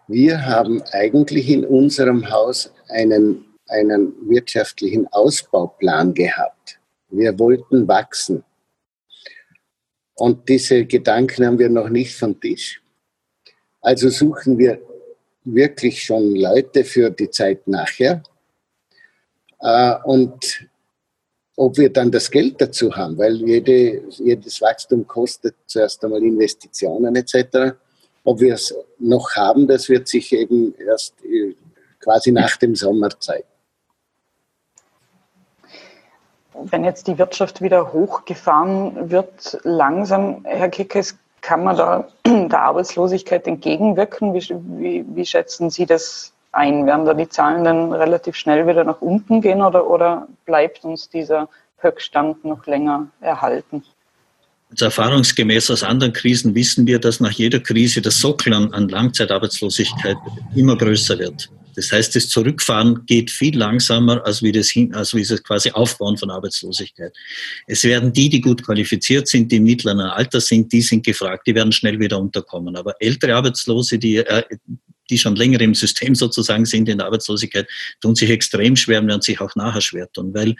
Wir 0.07 0.45
haben 0.45 0.83
eigentlich 0.91 1.49
in 1.49 1.65
unserem 1.65 2.29
Haus 2.29 2.71
einen, 2.89 3.45
einen 3.67 4.13
wirtschaftlichen 4.29 5.07
Ausbauplan 5.07 6.13
gehabt. 6.13 6.79
Wir 7.09 7.37
wollten 7.39 7.87
wachsen. 7.87 8.43
Und 10.15 10.47
diese 10.47 10.85
Gedanken 10.85 11.45
haben 11.45 11.59
wir 11.59 11.69
noch 11.69 11.89
nicht 11.89 12.15
vom 12.15 12.39
Tisch. 12.39 12.81
Also 13.81 14.09
suchen 14.09 14.57
wir 14.57 14.79
wirklich 15.43 16.03
schon 16.03 16.35
Leute 16.35 16.83
für 16.83 17.09
die 17.09 17.29
Zeit 17.29 17.67
nachher. 17.67 18.23
Äh, 19.59 19.95
und 20.03 20.67
ob 21.55 21.77
wir 21.77 21.91
dann 21.91 22.11
das 22.11 22.29
Geld 22.29 22.59
dazu 22.59 22.95
haben, 22.95 23.17
weil 23.17 23.35
jede, 23.37 24.03
jedes 24.09 24.61
Wachstum 24.61 25.07
kostet 25.07 25.55
zuerst 25.65 26.03
einmal 26.03 26.21
Investitionen 26.21 27.15
etc. 27.15 27.75
Ob 28.25 28.39
wir 28.39 28.55
es 28.55 28.75
noch 28.97 29.35
haben, 29.35 29.67
das 29.67 29.87
wird 29.87 30.07
sich 30.07 30.33
eben 30.33 30.73
erst 30.79 31.13
äh, 31.23 31.55
quasi 31.99 32.31
nach 32.31 32.57
dem 32.57 32.75
Sommer 32.75 33.09
zeigen. 33.19 33.47
Wenn 36.53 36.83
jetzt 36.83 37.07
die 37.07 37.17
Wirtschaft 37.17 37.61
wieder 37.61 37.93
hochgefahren 37.93 39.11
wird, 39.11 39.59
langsam, 39.63 40.43
Herr 40.45 40.69
Kickes, 40.69 41.17
kann 41.41 41.63
man 41.63 41.77
da 41.77 42.07
der 42.25 42.61
Arbeitslosigkeit 42.61 43.45
entgegenwirken? 43.45 44.33
Wie, 44.33 44.41
wie, 44.79 45.05
wie, 45.07 45.25
schätzen 45.25 45.69
Sie 45.69 45.85
das 45.85 46.33
ein? 46.51 46.87
Werden 46.87 47.05
da 47.05 47.13
die 47.13 47.29
Zahlen 47.29 47.63
dann 47.63 47.93
relativ 47.93 48.35
schnell 48.35 48.65
wieder 48.67 48.83
nach 48.83 49.01
unten 49.01 49.41
gehen 49.41 49.61
oder, 49.61 49.87
oder 49.87 50.27
bleibt 50.45 50.83
uns 50.83 51.09
dieser 51.09 51.47
Höchststand 51.77 52.43
noch 52.43 52.65
länger 52.65 53.07
erhalten? 53.21 53.83
Erfahrungsgemäß 54.79 55.71
aus 55.71 55.83
anderen 55.83 56.13
Krisen 56.13 56.55
wissen 56.55 56.85
wir, 56.87 56.99
dass 56.99 57.19
nach 57.19 57.31
jeder 57.31 57.59
Krise 57.59 58.01
das 58.01 58.19
Sockel 58.19 58.53
an, 58.53 58.89
Langzeitarbeitslosigkeit 58.89 60.17
immer 60.55 60.77
größer 60.77 61.17
wird. 61.19 61.49
Das 61.75 61.91
heißt, 61.91 62.15
das 62.15 62.29
Zurückfahren 62.29 63.05
geht 63.05 63.29
viel 63.29 63.57
langsamer, 63.57 64.25
als 64.25 64.41
wie 64.41 64.51
das, 64.51 64.69
hin, 64.69 64.93
als 64.93 65.13
wie 65.13 65.23
das 65.23 65.43
quasi 65.43 65.71
Aufbauen 65.71 66.17
von 66.17 66.31
Arbeitslosigkeit. 66.31 67.13
Es 67.67 67.83
werden 67.83 68.13
die, 68.13 68.29
die 68.29 68.41
gut 68.41 68.63
qualifiziert 68.63 69.27
sind, 69.27 69.51
die 69.51 69.57
im 69.57 69.63
mittleren 69.63 69.99
Alter 69.99 70.39
sind, 70.39 70.71
die 70.71 70.81
sind 70.81 71.05
gefragt, 71.05 71.45
die 71.47 71.55
werden 71.55 71.73
schnell 71.73 71.99
wieder 71.99 72.17
unterkommen. 72.17 72.75
Aber 72.75 72.95
ältere 72.99 73.35
Arbeitslose, 73.35 73.99
die, 73.99 74.17
äh, 74.17 74.43
die 75.09 75.17
schon 75.17 75.35
länger 75.35 75.61
im 75.61 75.75
System 75.75 76.15
sozusagen 76.15 76.65
sind 76.65 76.89
in 76.89 76.97
der 76.97 77.07
Arbeitslosigkeit, 77.07 77.67
tun 78.01 78.15
sich 78.15 78.29
extrem 78.29 78.75
schwer 78.75 79.01
und 79.01 79.07
werden 79.07 79.21
sich 79.21 79.39
auch 79.41 79.55
nachher 79.55 79.81
schwer 79.81 80.11
tun. 80.11 80.33
Weil, 80.33 80.55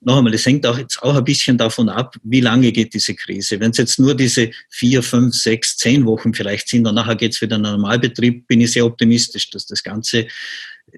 noch 0.00 0.18
einmal, 0.18 0.34
es 0.34 0.46
hängt 0.46 0.66
auch 0.66 0.78
jetzt 0.78 1.02
auch 1.02 1.14
ein 1.14 1.24
bisschen 1.24 1.58
davon 1.58 1.88
ab, 1.88 2.16
wie 2.22 2.40
lange 2.40 2.72
geht 2.72 2.94
diese 2.94 3.14
Krise. 3.14 3.60
Wenn 3.60 3.70
es 3.70 3.78
jetzt 3.78 3.98
nur 3.98 4.14
diese 4.14 4.50
vier, 4.68 5.02
fünf, 5.02 5.34
sechs, 5.34 5.76
zehn 5.76 6.04
Wochen 6.06 6.34
vielleicht 6.34 6.68
sind 6.68 6.86
und 6.86 6.94
nachher 6.94 7.16
geht 7.16 7.32
es 7.32 7.40
wieder 7.40 7.56
in 7.56 7.62
den 7.62 7.72
Normalbetrieb, 7.72 8.46
bin 8.46 8.60
ich 8.60 8.72
sehr 8.72 8.86
optimistisch, 8.86 9.50
dass 9.50 9.66
das 9.66 9.82
Ganze 9.82 10.26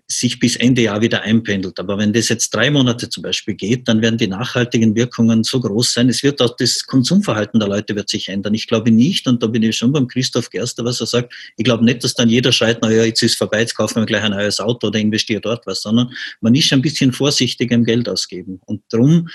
sich 0.06 0.38
bis 0.38 0.56
Ende 0.56 0.82
Jahr 0.82 1.00
wieder 1.00 1.22
einpendelt. 1.22 1.78
Aber 1.78 1.98
wenn 1.98 2.12
das 2.12 2.28
jetzt 2.28 2.54
drei 2.54 2.70
Monate 2.70 3.08
zum 3.08 3.22
Beispiel 3.22 3.54
geht, 3.54 3.88
dann 3.88 4.02
werden 4.02 4.18
die 4.18 4.26
nachhaltigen 4.26 4.94
Wirkungen 4.94 5.44
so 5.44 5.60
groß 5.60 5.92
sein. 5.92 6.08
Es 6.08 6.22
wird 6.22 6.40
auch 6.40 6.56
das 6.56 6.84
Konsumverhalten 6.86 7.60
der 7.60 7.68
Leute 7.68 7.94
wird 7.94 8.08
sich 8.08 8.28
ändern. 8.28 8.54
Ich 8.54 8.66
glaube 8.66 8.90
nicht, 8.90 9.26
und 9.26 9.42
da 9.42 9.46
bin 9.46 9.62
ich 9.62 9.76
schon 9.76 9.92
beim 9.92 10.08
Christoph 10.08 10.50
Gerster, 10.50 10.84
was 10.84 11.00
er 11.00 11.06
sagt, 11.06 11.34
ich 11.56 11.64
glaube 11.64 11.84
nicht, 11.84 12.04
dass 12.04 12.14
dann 12.14 12.28
jeder 12.28 12.52
schreit, 12.52 12.78
na 12.82 12.90
ja, 12.90 13.04
jetzt 13.04 13.22
ist 13.22 13.36
vorbei, 13.36 13.60
jetzt 13.60 13.74
kaufen 13.74 13.96
wir 13.96 14.06
gleich 14.06 14.22
ein 14.22 14.32
neues 14.32 14.60
Auto 14.60 14.88
oder 14.88 14.98
investiert 14.98 15.44
dort 15.44 15.66
was, 15.66 15.82
sondern 15.82 16.10
man 16.40 16.54
ist 16.54 16.72
ein 16.72 16.82
bisschen 16.82 17.12
vorsichtiger 17.12 17.74
im 17.74 17.84
Geld 17.84 18.08
ausgeben. 18.08 18.60
Und 18.66 18.82
darum 18.90 19.28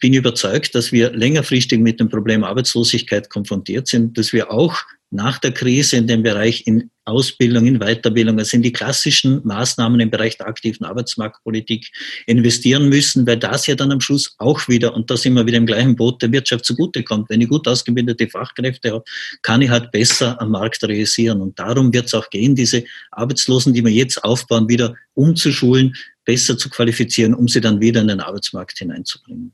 bin 0.00 0.14
überzeugt, 0.14 0.74
dass 0.74 0.90
wir 0.90 1.12
längerfristig 1.12 1.78
mit 1.80 2.00
dem 2.00 2.08
Problem 2.08 2.42
Arbeitslosigkeit 2.42 3.30
konfrontiert 3.30 3.86
sind, 3.86 4.18
dass 4.18 4.32
wir 4.32 4.50
auch 4.50 4.76
nach 5.10 5.38
der 5.38 5.52
Krise 5.52 5.96
in 5.96 6.06
dem 6.06 6.22
Bereich 6.22 6.66
in 6.66 6.90
Ausbildung, 7.04 7.66
in 7.66 7.78
Weiterbildung, 7.78 8.38
also 8.38 8.56
in 8.56 8.62
die 8.62 8.72
klassischen 8.72 9.40
Maßnahmen 9.44 9.98
im 10.00 10.10
Bereich 10.10 10.38
der 10.38 10.46
aktiven 10.46 10.84
Arbeitsmarktpolitik 10.84 11.90
investieren 12.26 12.88
müssen, 12.88 13.26
weil 13.26 13.38
das 13.38 13.66
ja 13.66 13.74
dann 13.74 13.92
am 13.92 14.00
Schluss 14.00 14.34
auch 14.38 14.68
wieder, 14.68 14.94
und 14.94 15.10
da 15.10 15.16
sind 15.16 15.34
wir 15.34 15.46
wieder 15.46 15.58
im 15.58 15.66
gleichen 15.66 15.96
Boot, 15.96 16.22
der 16.22 16.30
Wirtschaft 16.32 16.64
zugutekommt. 16.64 17.28
Wenn 17.28 17.40
ich 17.40 17.48
gut 17.48 17.66
ausgebildete 17.66 18.28
Fachkräfte 18.28 18.92
habe, 18.92 19.04
kann 19.42 19.62
ich 19.62 19.70
halt 19.70 19.90
besser 19.90 20.40
am 20.40 20.50
Markt 20.50 20.82
realisieren. 20.84 21.40
Und 21.40 21.58
darum 21.58 21.92
wird 21.92 22.06
es 22.06 22.14
auch 22.14 22.30
gehen, 22.30 22.54
diese 22.54 22.84
Arbeitslosen, 23.10 23.72
die 23.72 23.84
wir 23.84 23.92
jetzt 23.92 24.22
aufbauen, 24.22 24.68
wieder 24.68 24.94
umzuschulen, 25.14 25.94
besser 26.24 26.56
zu 26.56 26.70
qualifizieren, 26.70 27.34
um 27.34 27.48
sie 27.48 27.60
dann 27.60 27.80
wieder 27.80 28.00
in 28.00 28.08
den 28.08 28.20
Arbeitsmarkt 28.20 28.78
hineinzubringen. 28.78 29.52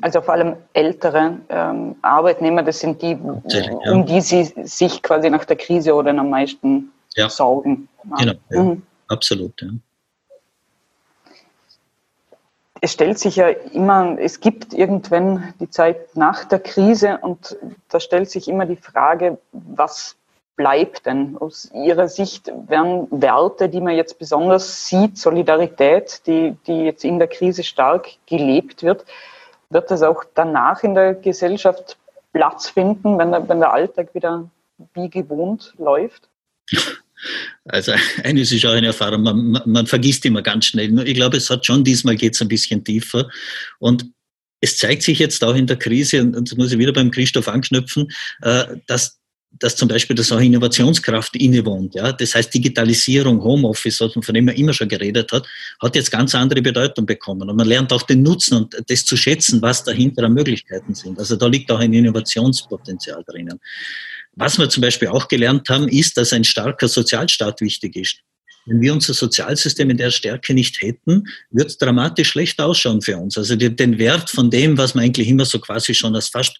Also 0.00 0.20
vor 0.20 0.34
allem 0.34 0.56
ältere 0.72 1.38
ähm, 1.48 1.94
Arbeitnehmer, 2.02 2.64
das 2.64 2.80
sind 2.80 3.00
die, 3.00 3.16
ja. 3.46 3.92
um 3.92 4.04
die 4.04 4.20
Sie 4.20 4.52
sich 4.64 5.02
quasi 5.02 5.30
nach 5.30 5.44
der 5.44 5.56
Krise 5.56 5.94
oder 5.94 6.10
am 6.10 6.30
meisten 6.30 6.90
ja. 7.14 7.28
sorgen. 7.28 7.88
Genau, 8.18 8.32
ja. 8.50 8.62
Mhm. 8.62 8.82
absolut. 9.06 9.60
Ja. 9.62 9.68
Es 12.80 12.92
stellt 12.94 13.20
sich 13.20 13.36
ja 13.36 13.46
immer, 13.48 14.16
es 14.18 14.40
gibt 14.40 14.74
irgendwann 14.74 15.54
die 15.60 15.70
Zeit 15.70 16.16
nach 16.16 16.44
der 16.44 16.58
Krise 16.58 17.18
und 17.22 17.56
da 17.88 18.00
stellt 18.00 18.28
sich 18.28 18.48
immer 18.48 18.66
die 18.66 18.74
Frage, 18.74 19.38
was 19.52 20.16
bleibt 20.56 21.06
denn 21.06 21.36
aus 21.38 21.70
Ihrer 21.72 22.08
Sicht? 22.08 22.50
Werden 22.66 23.06
Werte, 23.12 23.68
die 23.68 23.80
man 23.80 23.94
jetzt 23.94 24.18
besonders 24.18 24.88
sieht, 24.88 25.16
Solidarität, 25.16 26.26
die, 26.26 26.56
die 26.66 26.82
jetzt 26.82 27.04
in 27.04 27.20
der 27.20 27.28
Krise 27.28 27.62
stark 27.62 28.08
gelebt 28.26 28.82
wird, 28.82 29.04
wird 29.72 29.90
das 29.90 30.02
auch 30.02 30.24
danach 30.34 30.82
in 30.82 30.94
der 30.94 31.14
Gesellschaft 31.14 31.96
Platz 32.32 32.68
finden, 32.68 33.18
wenn 33.18 33.30
der, 33.30 33.48
wenn 33.48 33.60
der 33.60 33.72
Alltag 33.72 34.14
wieder 34.14 34.48
wie 34.94 35.08
gewohnt 35.08 35.74
läuft? 35.78 36.28
Also 37.64 37.92
eines 38.24 38.52
ist 38.52 38.64
auch 38.66 38.72
eine 38.72 38.88
Erfahrung, 38.88 39.22
man, 39.22 39.62
man 39.64 39.86
vergisst 39.86 40.24
immer 40.24 40.42
ganz 40.42 40.66
schnell. 40.66 41.06
Ich 41.06 41.14
glaube, 41.14 41.36
es 41.36 41.50
hat 41.50 41.66
schon 41.66 41.84
diesmal 41.84 42.16
geht 42.16 42.34
es 42.34 42.42
ein 42.42 42.48
bisschen 42.48 42.84
tiefer. 42.84 43.28
Und 43.78 44.06
es 44.60 44.78
zeigt 44.78 45.02
sich 45.02 45.18
jetzt 45.18 45.42
auch 45.44 45.54
in 45.54 45.66
der 45.66 45.76
Krise, 45.76 46.22
und 46.22 46.50
das 46.50 46.56
muss 46.56 46.72
ich 46.72 46.78
wieder 46.78 46.92
beim 46.92 47.10
Christoph 47.10 47.48
anknüpfen, 47.48 48.10
äh, 48.42 48.76
dass 48.86 49.18
dass 49.58 49.76
zum 49.76 49.88
Beispiel 49.88 50.16
das 50.16 50.32
auch 50.32 50.40
Innovationskraft 50.40 51.36
innewohnt. 51.36 51.94
Ja? 51.94 52.12
Das 52.12 52.34
heißt, 52.34 52.52
Digitalisierung, 52.52 53.42
Homeoffice, 53.42 54.00
was 54.00 54.14
man 54.16 54.22
von 54.22 54.34
dem 54.34 54.46
man 54.46 54.54
immer 54.56 54.72
schon 54.72 54.88
geredet 54.88 55.30
hat, 55.32 55.46
hat 55.80 55.94
jetzt 55.94 56.10
ganz 56.10 56.34
andere 56.34 56.62
Bedeutung 56.62 57.06
bekommen. 57.06 57.48
Und 57.48 57.56
man 57.56 57.66
lernt 57.66 57.92
auch 57.92 58.02
den 58.02 58.22
Nutzen 58.22 58.56
und 58.56 58.76
das 58.88 59.04
zu 59.04 59.16
schätzen, 59.16 59.62
was 59.62 59.84
dahinter 59.84 60.24
an 60.24 60.34
Möglichkeiten 60.34 60.94
sind. 60.94 61.18
Also 61.18 61.36
da 61.36 61.46
liegt 61.46 61.70
auch 61.70 61.78
ein 61.78 61.92
Innovationspotenzial 61.92 63.22
drinnen. 63.26 63.60
Was 64.34 64.58
wir 64.58 64.68
zum 64.68 64.80
Beispiel 64.80 65.08
auch 65.08 65.28
gelernt 65.28 65.68
haben, 65.68 65.88
ist, 65.88 66.16
dass 66.16 66.32
ein 66.32 66.44
starker 66.44 66.88
Sozialstaat 66.88 67.60
wichtig 67.60 67.96
ist. 67.96 68.16
Wenn 68.64 68.80
wir 68.80 68.92
unser 68.92 69.12
Sozialsystem 69.12 69.90
in 69.90 69.96
der 69.96 70.12
Stärke 70.12 70.54
nicht 70.54 70.80
hätten, 70.80 71.24
wird 71.50 71.68
es 71.68 71.78
dramatisch 71.78 72.30
schlecht 72.30 72.60
ausschauen 72.60 73.02
für 73.02 73.16
uns. 73.16 73.36
Also 73.36 73.56
den 73.56 73.98
Wert 73.98 74.30
von 74.30 74.50
dem, 74.50 74.78
was 74.78 74.94
man 74.94 75.04
eigentlich 75.04 75.28
immer 75.28 75.44
so 75.44 75.58
quasi 75.58 75.94
schon 75.94 76.14
als 76.14 76.28
fast 76.28 76.56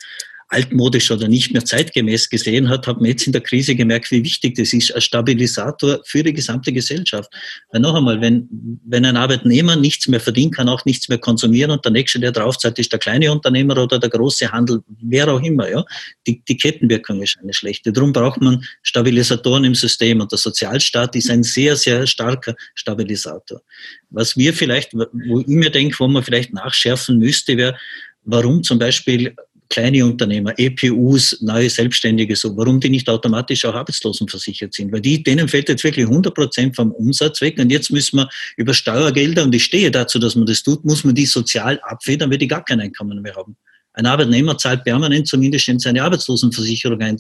altmodisch 0.52 1.10
oder 1.10 1.28
nicht 1.28 1.52
mehr 1.52 1.64
zeitgemäß 1.64 2.28
gesehen 2.28 2.68
hat, 2.68 2.86
hat 2.86 2.98
man 2.98 3.06
jetzt 3.06 3.26
in 3.26 3.32
der 3.32 3.40
Krise 3.40 3.74
gemerkt, 3.74 4.10
wie 4.10 4.22
wichtig 4.22 4.54
das 4.56 4.72
ist 4.72 4.94
als 4.94 5.04
Stabilisator 5.04 6.00
für 6.04 6.22
die 6.22 6.32
gesamte 6.32 6.72
Gesellschaft. 6.72 7.32
Weil 7.70 7.80
noch 7.80 7.94
einmal, 7.94 8.20
wenn, 8.20 8.48
wenn 8.84 9.04
ein 9.04 9.16
Arbeitnehmer 9.16 9.76
nichts 9.76 10.08
mehr 10.08 10.20
verdienen 10.20 10.52
kann, 10.52 10.68
auch 10.68 10.84
nichts 10.84 11.08
mehr 11.08 11.18
konsumieren 11.18 11.70
und 11.70 11.84
der 11.84 11.92
nächste, 11.92 12.20
der 12.20 12.32
draufzahlt, 12.32 12.78
ist 12.78 12.92
der 12.92 12.98
kleine 12.98 13.32
Unternehmer 13.32 13.78
oder 13.78 13.98
der 13.98 14.10
große 14.10 14.52
Handel, 14.52 14.82
wer 15.00 15.28
auch 15.28 15.42
immer, 15.42 15.70
ja, 15.70 15.84
die, 16.26 16.42
die 16.46 16.56
Kettenwirkung 16.58 17.22
ist 17.22 17.38
eine 17.42 17.54
schlechte. 17.54 17.92
Darum 17.92 18.12
braucht 18.12 18.40
man 18.40 18.62
Stabilisatoren 18.82 19.64
im 19.64 19.74
System 19.74 20.20
und 20.20 20.30
der 20.30 20.38
Sozialstaat 20.38 21.16
ist 21.16 21.30
ein 21.30 21.42
sehr, 21.42 21.76
sehr 21.76 22.06
starker 22.06 22.54
Stabilisator. 22.74 23.62
Was 24.10 24.36
wir 24.36 24.52
vielleicht, 24.52 24.92
wo 24.92 25.40
ich 25.40 25.46
mir 25.46 25.70
denke, 25.70 25.98
wo 25.98 26.08
man 26.08 26.22
vielleicht 26.22 26.52
nachschärfen 26.52 27.18
müsste, 27.18 27.56
wäre, 27.56 27.78
warum 28.24 28.62
zum 28.62 28.78
Beispiel 28.78 29.34
kleine 29.72 30.04
Unternehmer, 30.04 30.52
EPUs, 30.58 31.38
neue 31.40 31.70
Selbstständige, 31.70 32.36
so, 32.36 32.54
warum 32.56 32.78
die 32.78 32.90
nicht 32.90 33.08
automatisch 33.08 33.64
auch 33.64 33.74
arbeitslosenversichert 33.74 34.74
sind. 34.74 34.92
Weil 34.92 35.00
die, 35.00 35.22
denen 35.22 35.48
fällt 35.48 35.70
jetzt 35.70 35.82
wirklich 35.82 36.06
100 36.06 36.34
Prozent 36.34 36.76
vom 36.76 36.92
Umsatz 36.92 37.40
weg 37.40 37.58
und 37.58 37.72
jetzt 37.72 37.90
müssen 37.90 38.18
wir 38.18 38.28
über 38.56 38.74
Steuergelder, 38.74 39.44
und 39.44 39.54
ich 39.54 39.64
stehe 39.64 39.90
dazu, 39.90 40.18
dass 40.18 40.36
man 40.36 40.46
das 40.46 40.62
tut, 40.62 40.84
muss 40.84 41.04
man 41.04 41.14
die 41.14 41.26
sozial 41.26 41.80
abfedern, 41.84 42.30
weil 42.30 42.38
die 42.38 42.48
gar 42.48 42.64
kein 42.64 42.80
Einkommen 42.80 43.20
mehr 43.22 43.34
haben. 43.34 43.56
Ein 43.94 44.06
Arbeitnehmer 44.06 44.58
zahlt 44.58 44.84
permanent 44.84 45.26
zumindest 45.26 45.68
in 45.68 45.78
seine 45.78 46.02
Arbeitslosenversicherung 46.02 47.00
ein. 47.00 47.16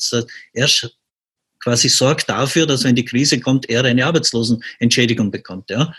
Er 0.52 0.68
quasi 1.58 1.88
sorgt 1.88 2.28
dafür, 2.28 2.66
dass 2.66 2.84
wenn 2.84 2.94
die 2.94 3.04
Krise 3.04 3.40
kommt, 3.40 3.68
er 3.70 3.84
eine 3.84 4.04
Arbeitslosenentschädigung 4.04 5.30
bekommt. 5.30 5.70
Ja 5.70 5.94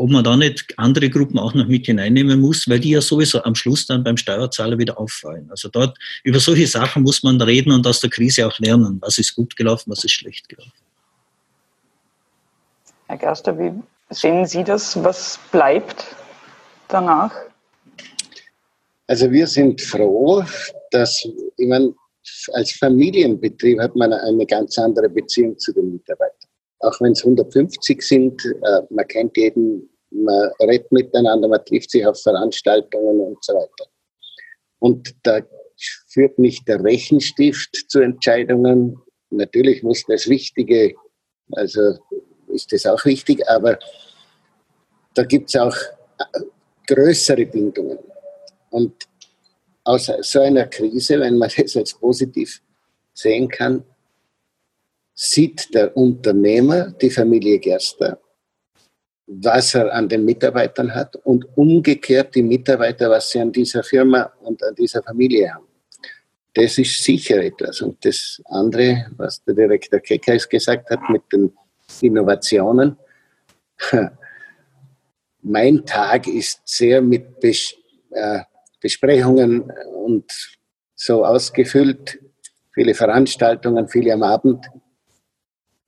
ob 0.00 0.08
man 0.08 0.24
da 0.24 0.34
nicht 0.34 0.72
andere 0.78 1.10
Gruppen 1.10 1.38
auch 1.38 1.52
noch 1.52 1.66
mit 1.66 1.84
hineinnehmen 1.84 2.40
muss, 2.40 2.66
weil 2.66 2.80
die 2.80 2.92
ja 2.92 3.02
sowieso 3.02 3.42
am 3.42 3.54
Schluss 3.54 3.86
dann 3.86 4.02
beim 4.02 4.16
Steuerzahler 4.16 4.78
wieder 4.78 4.98
auffallen. 4.98 5.46
Also 5.50 5.68
dort 5.68 5.98
über 6.24 6.40
solche 6.40 6.66
Sachen 6.66 7.02
muss 7.02 7.22
man 7.22 7.38
reden 7.38 7.70
und 7.70 7.86
aus 7.86 8.00
der 8.00 8.08
Krise 8.08 8.46
auch 8.46 8.58
lernen, 8.60 8.96
was 9.02 9.18
ist 9.18 9.36
gut 9.36 9.54
gelaufen, 9.56 9.90
was 9.90 10.02
ist 10.02 10.12
schlecht 10.12 10.48
gelaufen. 10.48 10.72
Herr 13.08 13.18
Gerster, 13.18 13.58
wie 13.58 13.72
sehen 14.08 14.46
Sie 14.46 14.64
das? 14.64 14.96
Was 15.04 15.38
bleibt 15.52 16.16
danach? 16.88 17.34
Also 19.06 19.30
wir 19.30 19.46
sind 19.46 19.82
froh, 19.82 20.42
dass, 20.92 21.28
ich 21.58 21.68
meine, 21.68 21.92
als 22.54 22.72
Familienbetrieb 22.72 23.78
hat 23.78 23.94
man 23.96 24.14
eine 24.14 24.46
ganz 24.46 24.78
andere 24.78 25.10
Beziehung 25.10 25.58
zu 25.58 25.74
den 25.74 25.92
Mitarbeitern. 25.92 26.49
Auch 26.80 27.00
wenn 27.00 27.12
es 27.12 27.22
150 27.24 28.02
sind, 28.02 28.44
äh, 28.44 28.82
man 28.90 29.06
kennt 29.06 29.36
jeden 29.36 29.90
man 30.10 30.50
redet 30.60 30.90
miteinander, 30.92 31.48
man 31.48 31.64
trifft 31.64 31.90
sich 31.90 32.04
auf 32.04 32.20
Veranstaltungen 32.20 33.20
und 33.20 33.44
so 33.44 33.54
weiter. 33.54 33.90
Und 34.78 35.14
da 35.22 35.40
führt 36.08 36.38
nicht 36.38 36.66
der 36.68 36.82
Rechenstift 36.82 37.86
zu 37.88 38.00
Entscheidungen. 38.00 39.00
Natürlich 39.30 39.82
muss 39.82 40.04
das 40.08 40.28
Wichtige, 40.28 40.94
also 41.52 41.98
ist 42.48 42.72
das 42.72 42.86
auch 42.86 43.04
wichtig, 43.04 43.48
aber 43.48 43.78
da 45.14 45.24
gibt 45.24 45.48
es 45.48 45.56
auch 45.56 45.76
äh, 46.18 46.40
größere 46.86 47.46
Bindungen. 47.46 47.98
Und 48.70 48.94
aus 49.84 50.10
so 50.22 50.40
einer 50.40 50.66
Krise, 50.66 51.20
wenn 51.20 51.38
man 51.38 51.50
das 51.56 51.76
als 51.76 51.94
positiv 51.94 52.60
sehen 53.14 53.48
kann, 53.48 53.84
sieht 55.22 55.74
der 55.74 55.94
Unternehmer, 55.94 56.92
die 56.92 57.10
Familie 57.10 57.58
Gerster, 57.58 58.18
was 59.26 59.74
er 59.74 59.92
an 59.92 60.08
den 60.08 60.24
Mitarbeitern 60.24 60.94
hat 60.94 61.14
und 61.14 61.44
umgekehrt 61.58 62.34
die 62.34 62.42
Mitarbeiter, 62.42 63.10
was 63.10 63.28
sie 63.28 63.40
an 63.40 63.52
dieser 63.52 63.82
Firma 63.82 64.32
und 64.40 64.62
an 64.64 64.74
dieser 64.74 65.02
Familie 65.02 65.52
haben. 65.52 65.66
Das 66.54 66.78
ist 66.78 67.04
sicher 67.04 67.36
etwas. 67.36 67.82
Und 67.82 68.02
das 68.02 68.40
andere, 68.46 69.08
was 69.18 69.44
der 69.44 69.54
Direktor 69.54 70.00
Keckheis 70.00 70.48
gesagt 70.48 70.88
hat 70.88 71.00
mit 71.10 71.22
den 71.30 71.52
Innovationen, 72.00 72.96
mein 75.42 75.84
Tag 75.84 76.28
ist 76.28 76.62
sehr 76.64 77.02
mit 77.02 77.40
Bes 77.40 77.74
äh, 78.10 78.40
Besprechungen 78.80 79.70
und 80.06 80.32
so 80.94 81.26
ausgefüllt, 81.26 82.18
viele 82.72 82.94
Veranstaltungen, 82.94 83.86
viele 83.86 84.14
am 84.14 84.22
Abend. 84.22 84.64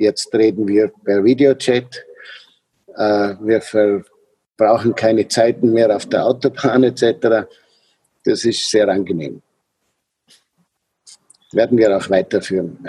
Jetzt 0.03 0.35
reden 0.35 0.67
wir 0.67 0.93
per 1.05 1.23
Videochat 1.23 2.05
äh, 2.97 3.35
wir 3.41 4.05
brauchen 4.57 4.95
keine 4.95 5.27
Zeiten 5.29 5.73
mehr 5.73 5.95
auf 5.95 6.07
der 6.07 6.27
Autobahn 6.27 6.85
etc. 6.85 7.49
Das 8.25 8.45
ist 8.45 8.71
sehr 8.71 8.89
angenehm. 8.89 9.43
Werden 11.53 11.77
wir 11.77 11.97
auch 11.97 12.09
weiterführen. 12.09 12.87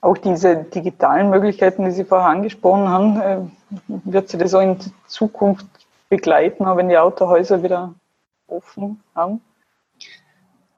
Auch 0.00 0.18
diese 0.18 0.64
digitalen 0.64 1.30
Möglichkeiten, 1.30 1.84
die 1.84 1.90
Sie 1.90 2.04
vorher 2.04 2.28
angesprochen 2.28 2.88
haben, 2.88 3.20
äh, 3.20 3.38
wird 4.04 4.28
Sie 4.28 4.38
das 4.38 4.54
auch 4.54 4.60
in 4.60 4.76
Zukunft 5.06 5.66
begleiten, 6.08 6.64
wenn 6.76 6.88
die 6.88 6.98
Autohäuser 6.98 7.62
wieder 7.62 7.94
offen 8.46 9.00
haben? 9.14 9.40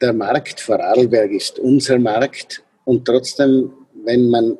Der 0.01 0.13
Markt 0.13 0.61
Vorarlberg 0.61 1.31
ist 1.31 1.59
unser 1.59 1.99
Markt 1.99 2.63
und 2.85 3.05
trotzdem, 3.05 3.73
wenn 4.05 4.29
man 4.29 4.59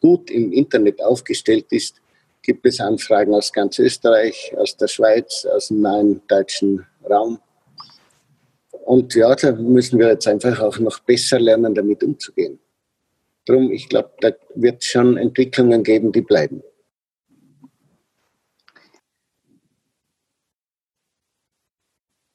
gut 0.00 0.30
im 0.30 0.52
Internet 0.52 1.02
aufgestellt 1.02 1.66
ist, 1.70 2.00
gibt 2.42 2.66
es 2.66 2.80
Anfragen 2.80 3.34
aus 3.34 3.52
ganz 3.52 3.78
Österreich, 3.78 4.54
aus 4.56 4.76
der 4.76 4.88
Schweiz, 4.88 5.46
aus 5.46 5.68
dem 5.68 5.82
nahen 5.82 6.22
deutschen 6.26 6.86
Raum. 7.08 7.38
Und 8.84 9.14
ja, 9.14 9.34
da 9.34 9.52
müssen 9.52 9.98
wir 9.98 10.08
jetzt 10.08 10.26
einfach 10.26 10.58
auch 10.60 10.78
noch 10.78 11.00
besser 11.00 11.38
lernen, 11.38 11.74
damit 11.74 12.02
umzugehen. 12.02 12.58
Darum, 13.44 13.70
ich 13.70 13.88
glaube, 13.88 14.10
da 14.20 14.30
wird 14.54 14.82
es 14.82 14.86
schon 14.86 15.16
Entwicklungen 15.16 15.82
geben, 15.82 16.12
die 16.12 16.22
bleiben. 16.22 16.62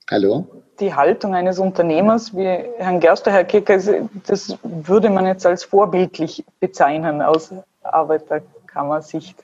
Hallo? 0.10 0.65
Die 0.80 0.94
Haltung 0.94 1.34
eines 1.34 1.60
Unternehmers 1.60 2.36
wie 2.36 2.46
Herrn 2.78 3.00
Gerster, 3.00 3.32
Herr 3.32 3.46
Kicker, 3.46 3.80
das 4.28 4.58
würde 4.64 5.10
man 5.10 5.26
jetzt 5.26 5.46
als 5.46 5.64
vorbildlich 5.64 6.44
bezeichnen 6.60 7.22
aus 7.22 7.54
Arbeiterkammersicht. 7.82 9.42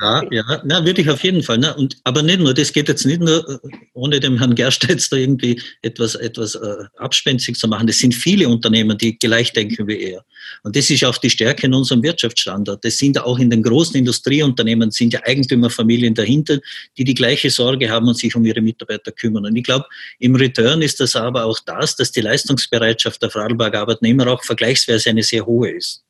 Ja, 0.00 0.22
ja, 0.30 0.62
na, 0.64 0.84
würde 0.84 1.02
ich 1.02 1.10
auf 1.10 1.22
jeden 1.22 1.42
Fall. 1.42 1.58
Ne? 1.58 1.74
Und, 1.74 1.96
aber 2.04 2.22
nicht 2.22 2.38
nur, 2.38 2.54
das 2.54 2.72
geht 2.72 2.88
jetzt 2.88 3.04
nicht 3.04 3.20
nur, 3.20 3.48
äh, 3.48 3.58
ohne 3.94 4.20
dem 4.20 4.38
Herrn 4.38 4.54
Gersteitz 4.54 5.08
da 5.08 5.16
irgendwie 5.16 5.60
etwas, 5.82 6.14
etwas 6.14 6.54
äh, 6.54 6.84
abspenstig 6.96 7.56
zu 7.56 7.68
machen. 7.68 7.86
Das 7.86 7.98
sind 7.98 8.14
viele 8.14 8.48
Unternehmen, 8.48 8.96
die 8.96 9.18
gleich 9.18 9.52
denken 9.52 9.86
wie 9.86 10.00
er. 10.00 10.24
Und 10.62 10.76
das 10.76 10.90
ist 10.90 11.04
auch 11.04 11.18
die 11.18 11.30
Stärke 11.30 11.66
in 11.66 11.74
unserem 11.74 12.02
Wirtschaftsstandard. 12.02 12.84
Das 12.84 12.96
sind 12.96 13.20
auch 13.20 13.38
in 13.38 13.50
den 13.50 13.62
großen 13.62 13.96
Industrieunternehmen, 13.96 14.90
sind 14.90 15.12
ja 15.12 15.20
Eigentümerfamilien 15.24 16.14
dahinter, 16.14 16.58
die 16.96 17.04
die 17.04 17.14
gleiche 17.14 17.50
Sorge 17.50 17.90
haben 17.90 18.08
und 18.08 18.18
sich 18.18 18.34
um 18.34 18.44
ihre 18.44 18.60
Mitarbeiter 18.60 19.12
kümmern. 19.12 19.46
Und 19.46 19.56
ich 19.56 19.64
glaube, 19.64 19.86
im 20.18 20.34
Return 20.34 20.82
ist 20.82 21.00
das 21.00 21.16
aber 21.16 21.44
auch 21.44 21.58
das, 21.60 21.96
dass 21.96 22.12
die 22.12 22.20
Leistungsbereitschaft 22.20 23.22
der 23.22 23.30
Vorarlberger 23.30 23.80
Arbeitnehmer 23.80 24.26
auch 24.28 24.44
vergleichsweise 24.44 25.10
eine 25.10 25.22
sehr 25.22 25.46
hohe 25.46 25.70
ist. 25.70 26.04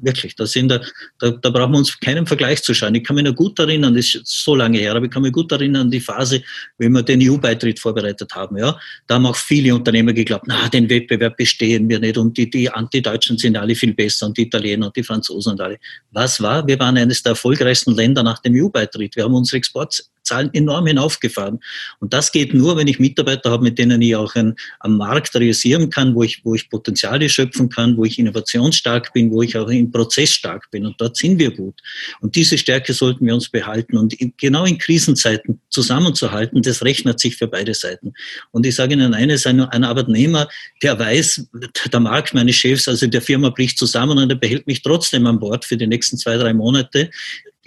Wirklich, 0.00 0.36
da, 0.36 0.46
sind 0.46 0.68
da, 0.68 0.80
da, 1.18 1.50
brauchen 1.50 1.72
wir 1.72 1.78
uns 1.78 1.98
keinen 1.98 2.26
Vergleich 2.26 2.62
zu 2.62 2.72
schauen. 2.72 2.94
Ich 2.94 3.04
kann 3.04 3.16
mich 3.16 3.24
noch 3.24 3.34
gut 3.34 3.58
erinnern, 3.58 3.94
das 3.94 4.14
ist 4.14 4.26
so 4.26 4.54
lange 4.54 4.78
her, 4.78 4.94
aber 4.94 5.06
ich 5.06 5.10
kann 5.10 5.22
mich 5.22 5.32
gut 5.32 5.50
erinnern 5.50 5.82
an 5.82 5.90
die 5.90 6.00
Phase, 6.00 6.42
wie 6.78 6.88
wir 6.88 7.02
den 7.02 7.20
EU-Beitritt 7.22 7.80
vorbereitet 7.80 8.32
haben. 8.34 8.56
Ja, 8.58 8.78
da 9.06 9.16
haben 9.16 9.26
auch 9.26 9.36
viele 9.36 9.74
Unternehmer 9.74 10.12
geglaubt, 10.12 10.44
na, 10.46 10.68
den 10.68 10.88
Wettbewerb 10.88 11.36
bestehen 11.36 11.88
wir 11.88 11.98
nicht 11.98 12.16
und 12.16 12.36
die, 12.36 12.48
die 12.48 12.70
Anti-Deutschen 12.70 13.38
sind 13.38 13.56
alle 13.56 13.74
viel 13.74 13.94
besser 13.94 14.26
und 14.26 14.36
die 14.36 14.42
Italiener 14.42 14.86
und 14.86 14.96
die 14.96 15.02
Franzosen 15.02 15.52
und 15.52 15.60
alle. 15.60 15.78
Was 16.12 16.40
war? 16.40 16.66
Wir 16.66 16.78
waren 16.78 16.96
eines 16.96 17.22
der 17.22 17.30
erfolgreichsten 17.30 17.94
Länder 17.94 18.22
nach 18.22 18.38
dem 18.38 18.54
EU-Beitritt. 18.54 19.16
Wir 19.16 19.24
haben 19.24 19.34
unsere 19.34 19.56
Exports 19.56 20.10
Zahlen 20.28 20.50
enorm 20.52 20.86
hinaufgefahren. 20.86 21.58
Und 21.98 22.12
das 22.12 22.30
geht 22.30 22.54
nur, 22.54 22.76
wenn 22.76 22.86
ich 22.86 22.98
Mitarbeiter 22.98 23.50
habe, 23.50 23.64
mit 23.64 23.78
denen 23.78 24.00
ich 24.00 24.14
auch 24.14 24.34
ein, 24.34 24.54
am 24.80 24.96
Markt 24.96 25.34
realisieren 25.34 25.90
kann, 25.90 26.14
wo 26.14 26.22
ich, 26.22 26.44
wo 26.44 26.54
ich 26.54 26.68
Potenziale 26.70 27.28
schöpfen 27.28 27.68
kann, 27.68 27.96
wo 27.96 28.04
ich 28.04 28.18
innovationsstark 28.18 29.12
bin, 29.12 29.30
wo 29.30 29.42
ich 29.42 29.56
auch 29.56 29.68
im 29.68 29.90
Prozess 29.90 30.30
stark 30.30 30.70
bin. 30.70 30.86
Und 30.86 31.00
dort 31.00 31.16
sind 31.16 31.38
wir 31.38 31.50
gut. 31.50 31.74
Und 32.20 32.36
diese 32.36 32.58
Stärke 32.58 32.92
sollten 32.92 33.26
wir 33.26 33.34
uns 33.34 33.48
behalten. 33.48 33.96
Und 33.96 34.14
genau 34.36 34.64
in 34.64 34.78
Krisenzeiten 34.78 35.60
zusammenzuhalten, 35.70 36.62
das 36.62 36.84
rechnet 36.84 37.18
sich 37.20 37.36
für 37.36 37.48
beide 37.48 37.74
Seiten. 37.74 38.12
Und 38.50 38.66
ich 38.66 38.74
sage 38.74 38.94
Ihnen 38.94 39.14
eines, 39.14 39.46
ein, 39.46 39.60
ein 39.60 39.84
Arbeitnehmer, 39.84 40.48
der 40.82 40.98
weiß, 40.98 41.48
der 41.92 42.00
Markt 42.00 42.34
meines 42.34 42.56
Chefs, 42.56 42.88
also 42.88 43.06
der 43.06 43.22
Firma 43.22 43.50
bricht 43.50 43.78
zusammen 43.78 44.18
und 44.18 44.30
er 44.30 44.36
behält 44.36 44.66
mich 44.66 44.82
trotzdem 44.82 45.26
an 45.26 45.40
Bord 45.40 45.64
für 45.64 45.76
die 45.76 45.86
nächsten 45.86 46.18
zwei, 46.18 46.36
drei 46.36 46.52
Monate 46.52 47.10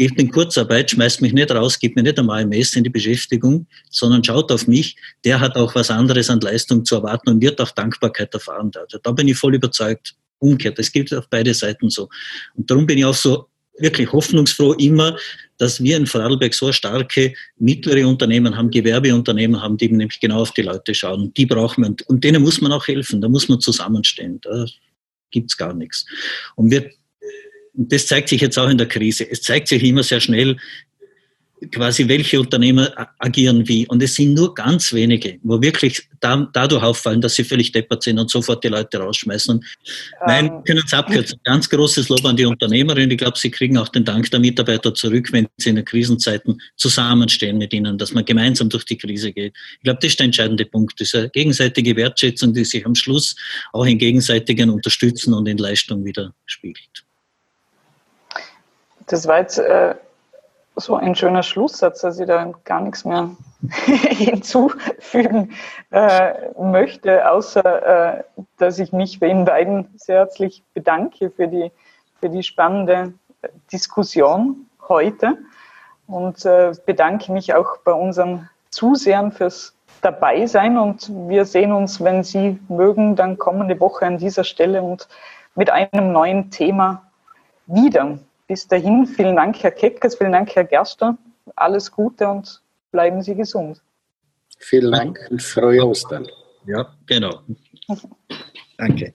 geht 0.02 0.18
in 0.18 0.32
Kurzarbeit, 0.32 0.90
schmeißt 0.90 1.22
mich 1.22 1.32
nicht 1.32 1.52
raus, 1.52 1.78
gibt 1.78 1.96
mir 1.96 2.02
nicht 2.02 2.18
einmal 2.18 2.42
AMS 2.42 2.76
in 2.76 2.84
die 2.84 2.90
Beschäftigung, 2.90 3.68
sondern 3.92 4.24
schaut 4.24 4.52
auf 4.52 4.66
mich, 4.66 4.96
der 5.24 5.40
hat 5.40 5.56
auch 5.56 5.76
was 5.76 5.92
anderes 5.92 6.28
an 6.32 6.42
Leistung 6.42 6.84
zu 6.84 6.96
erwarten 6.96 7.30
und 7.30 7.40
wird 7.40 7.62
auch 7.62 7.70
Dankbarkeit 7.70 8.34
erfahren. 8.34 8.72
Also 8.76 8.98
da 8.98 9.12
bin 9.12 9.28
ich 9.28 9.38
voll 9.38 9.54
überzeugt. 9.54 10.16
Umgekehrt, 10.40 10.80
das 10.80 10.92
gilt 10.92 11.14
auf 11.14 11.30
beide 11.30 11.54
Seiten 11.54 11.92
so. 11.92 12.10
Und 12.56 12.72
darum 12.72 12.88
bin 12.88 12.98
ich 12.98 13.06
auch 13.06 13.14
so 13.14 13.46
wirklich 13.78 14.12
hoffnungsfroh 14.12 14.74
immer, 14.74 15.16
dass 15.60 15.84
wir 15.84 15.98
in 15.98 16.08
Vorarlberg 16.08 16.56
so 16.56 16.72
starke 16.72 17.36
mittlere 17.60 18.08
Unternehmen 18.08 18.58
haben, 18.58 18.72
Gewerbeunternehmen 18.72 19.62
haben, 19.62 19.78
die 19.78 19.88
nämlich 19.88 20.20
genau 20.20 20.42
auf 20.42 20.52
die 20.54 20.64
Leute 20.64 20.96
schauen. 20.96 21.32
Die 21.36 21.46
brauchen 21.46 21.84
wir 21.84 21.96
und 22.08 22.24
denen 22.24 22.42
muss 22.42 22.60
man 22.60 22.72
auch 22.72 22.88
helfen, 22.88 23.22
da 23.22 23.30
muss 23.30 23.50
man 23.50 23.62
zusammenstehen. 23.62 24.42
Da 24.42 24.66
gibt's 25.30 25.56
gar 25.56 25.76
nichts. 25.76 26.08
Und 26.56 26.72
wir 26.72 26.90
und 26.90 27.01
das 27.74 28.08
zeigt 28.08 28.30
sich 28.30 28.42
jetzt 28.42 28.58
auch 28.58 28.70
in 28.70 28.78
der 28.78 28.88
Krise. 28.88 29.30
Es 29.30 29.42
zeigt 29.42 29.68
sich 29.68 29.84
immer 29.84 30.04
sehr 30.04 30.20
schnell, 30.20 30.58
quasi 31.70 32.08
welche 32.08 32.40
Unternehmer 32.40 32.92
agieren 33.20 33.68
wie. 33.68 33.88
Und 33.88 34.02
es 34.02 34.16
sind 34.16 34.34
nur 34.34 34.54
ganz 34.56 34.94
wenige, 34.94 35.38
wo 35.44 35.62
wirklich 35.62 36.02
da, 36.20 36.50
dadurch 36.54 36.82
auffallen, 36.82 37.22
dass 37.22 37.36
sie 37.36 37.44
völlig 37.44 37.72
deppert 37.72 38.02
sind 38.02 38.18
und 38.18 38.32
sofort 38.32 38.64
die 38.64 38.70
Leute 38.70 38.98
rausschmeißen. 38.98 39.56
Und 39.56 39.66
nein, 40.26 40.48
ähm. 40.48 40.64
können 40.66 40.82
es 40.84 40.94
abkürzen. 40.94 41.40
Ganz 41.44 41.70
großes 41.70 42.10
Lob 42.10 42.26
an 42.26 42.36
die 42.36 42.46
Unternehmerin. 42.46 43.12
Ich 43.12 43.18
glaube, 43.18 43.38
sie 43.38 43.52
kriegen 43.52 43.78
auch 43.78 43.90
den 43.90 44.04
Dank 44.04 44.30
der 44.32 44.40
Mitarbeiter 44.40 44.94
zurück, 44.94 45.32
wenn 45.32 45.48
sie 45.58 45.70
in 45.70 45.76
den 45.76 45.86
Krisenzeiten 45.86 46.60
zusammenstehen 46.78 47.58
mit 47.58 47.74
ihnen, 47.74 47.98
dass 47.98 48.14
man 48.14 48.26
gemeinsam 48.26 48.70
durch 48.70 48.86
die 48.86 48.98
Krise 48.98 49.32
geht. 49.32 49.54
Ich 49.78 49.84
glaube, 49.84 50.00
das 50.02 50.12
ist 50.12 50.20
der 50.20 50.26
entscheidende 50.26 50.66
Punkt. 50.66 51.00
Diese 51.00 51.30
gegenseitige 51.30 51.96
Wertschätzung, 51.96 52.54
die 52.54 52.66
sich 52.66 52.86
am 52.86 52.96
Schluss 52.96 53.36
auch 53.74 53.86
in 53.86 54.00
gegenseitigen 54.00 54.72
Unterstützen 54.72 55.34
und 55.34 55.48
in 55.48 55.58
Leistung 55.58 56.04
wieder 56.04 56.34
spiegelt. 56.46 57.06
Das 59.12 59.28
war 59.28 59.40
jetzt 59.40 59.58
äh, 59.58 59.96
so 60.78 60.96
ein 60.96 61.16
schöner 61.16 61.44
Schlusssatz, 61.44 62.00
dass 62.00 62.18
ich 62.18 62.28
da 62.28 62.50
gar 62.64 62.80
nichts 62.80 63.04
mehr 63.04 63.32
hinzufügen 63.86 65.52
äh, 65.92 66.50
möchte, 66.58 67.30
außer 67.30 68.20
äh, 68.20 68.24
dass 68.58 68.80
ich 68.80 68.94
mich 68.94 69.20
bei 69.20 69.28
Ihnen 69.28 69.44
beiden 69.44 69.90
sehr 69.98 70.20
herzlich 70.20 70.64
bedanke 70.74 71.30
für 71.30 71.50
die, 71.50 71.74
für 72.22 72.30
die 72.30 72.42
spannende 72.42 73.12
Diskussion 73.70 74.68
heute 74.88 75.38
und 76.08 76.46
äh, 76.46 76.72
bedanke 76.86 77.34
mich 77.34 77.54
auch 77.54 77.80
bei 77.84 77.92
unseren 77.92 78.50
Zusehern 78.70 79.34
fürs 79.34 79.76
Dabeisein 80.02 80.78
und 80.78 81.12
wir 81.28 81.44
sehen 81.44 81.74
uns, 81.74 82.02
wenn 82.02 82.24
Sie 82.24 82.62
mögen, 82.70 83.18
dann 83.18 83.38
kommende 83.38 83.78
Woche 83.82 84.06
an 84.06 84.20
dieser 84.20 84.46
Stelle 84.46 84.82
und 84.82 85.10
mit 85.54 85.70
einem 85.70 86.14
neuen 86.14 86.50
Thema 86.50 87.04
wieder. 87.68 88.18
Bis 88.52 88.68
dahin, 88.68 89.06
vielen 89.06 89.38
Dank, 89.38 89.64
Herr 89.64 89.72
Keckers, 89.72 90.18
vielen 90.18 90.34
Dank, 90.34 90.54
Herr 90.54 90.66
Gerster. 90.66 91.18
Alles 91.56 91.90
Gute 91.90 92.28
und 92.28 92.62
bleiben 92.92 93.22
Sie 93.22 93.34
gesund. 93.34 93.82
Vielen 94.58 94.92
Dank 94.92 95.18
und 95.30 95.42
frohe 95.42 95.82
Ostern. 95.88 96.28
Ja, 96.66 96.94
genau. 97.06 97.44
Danke. 98.78 99.14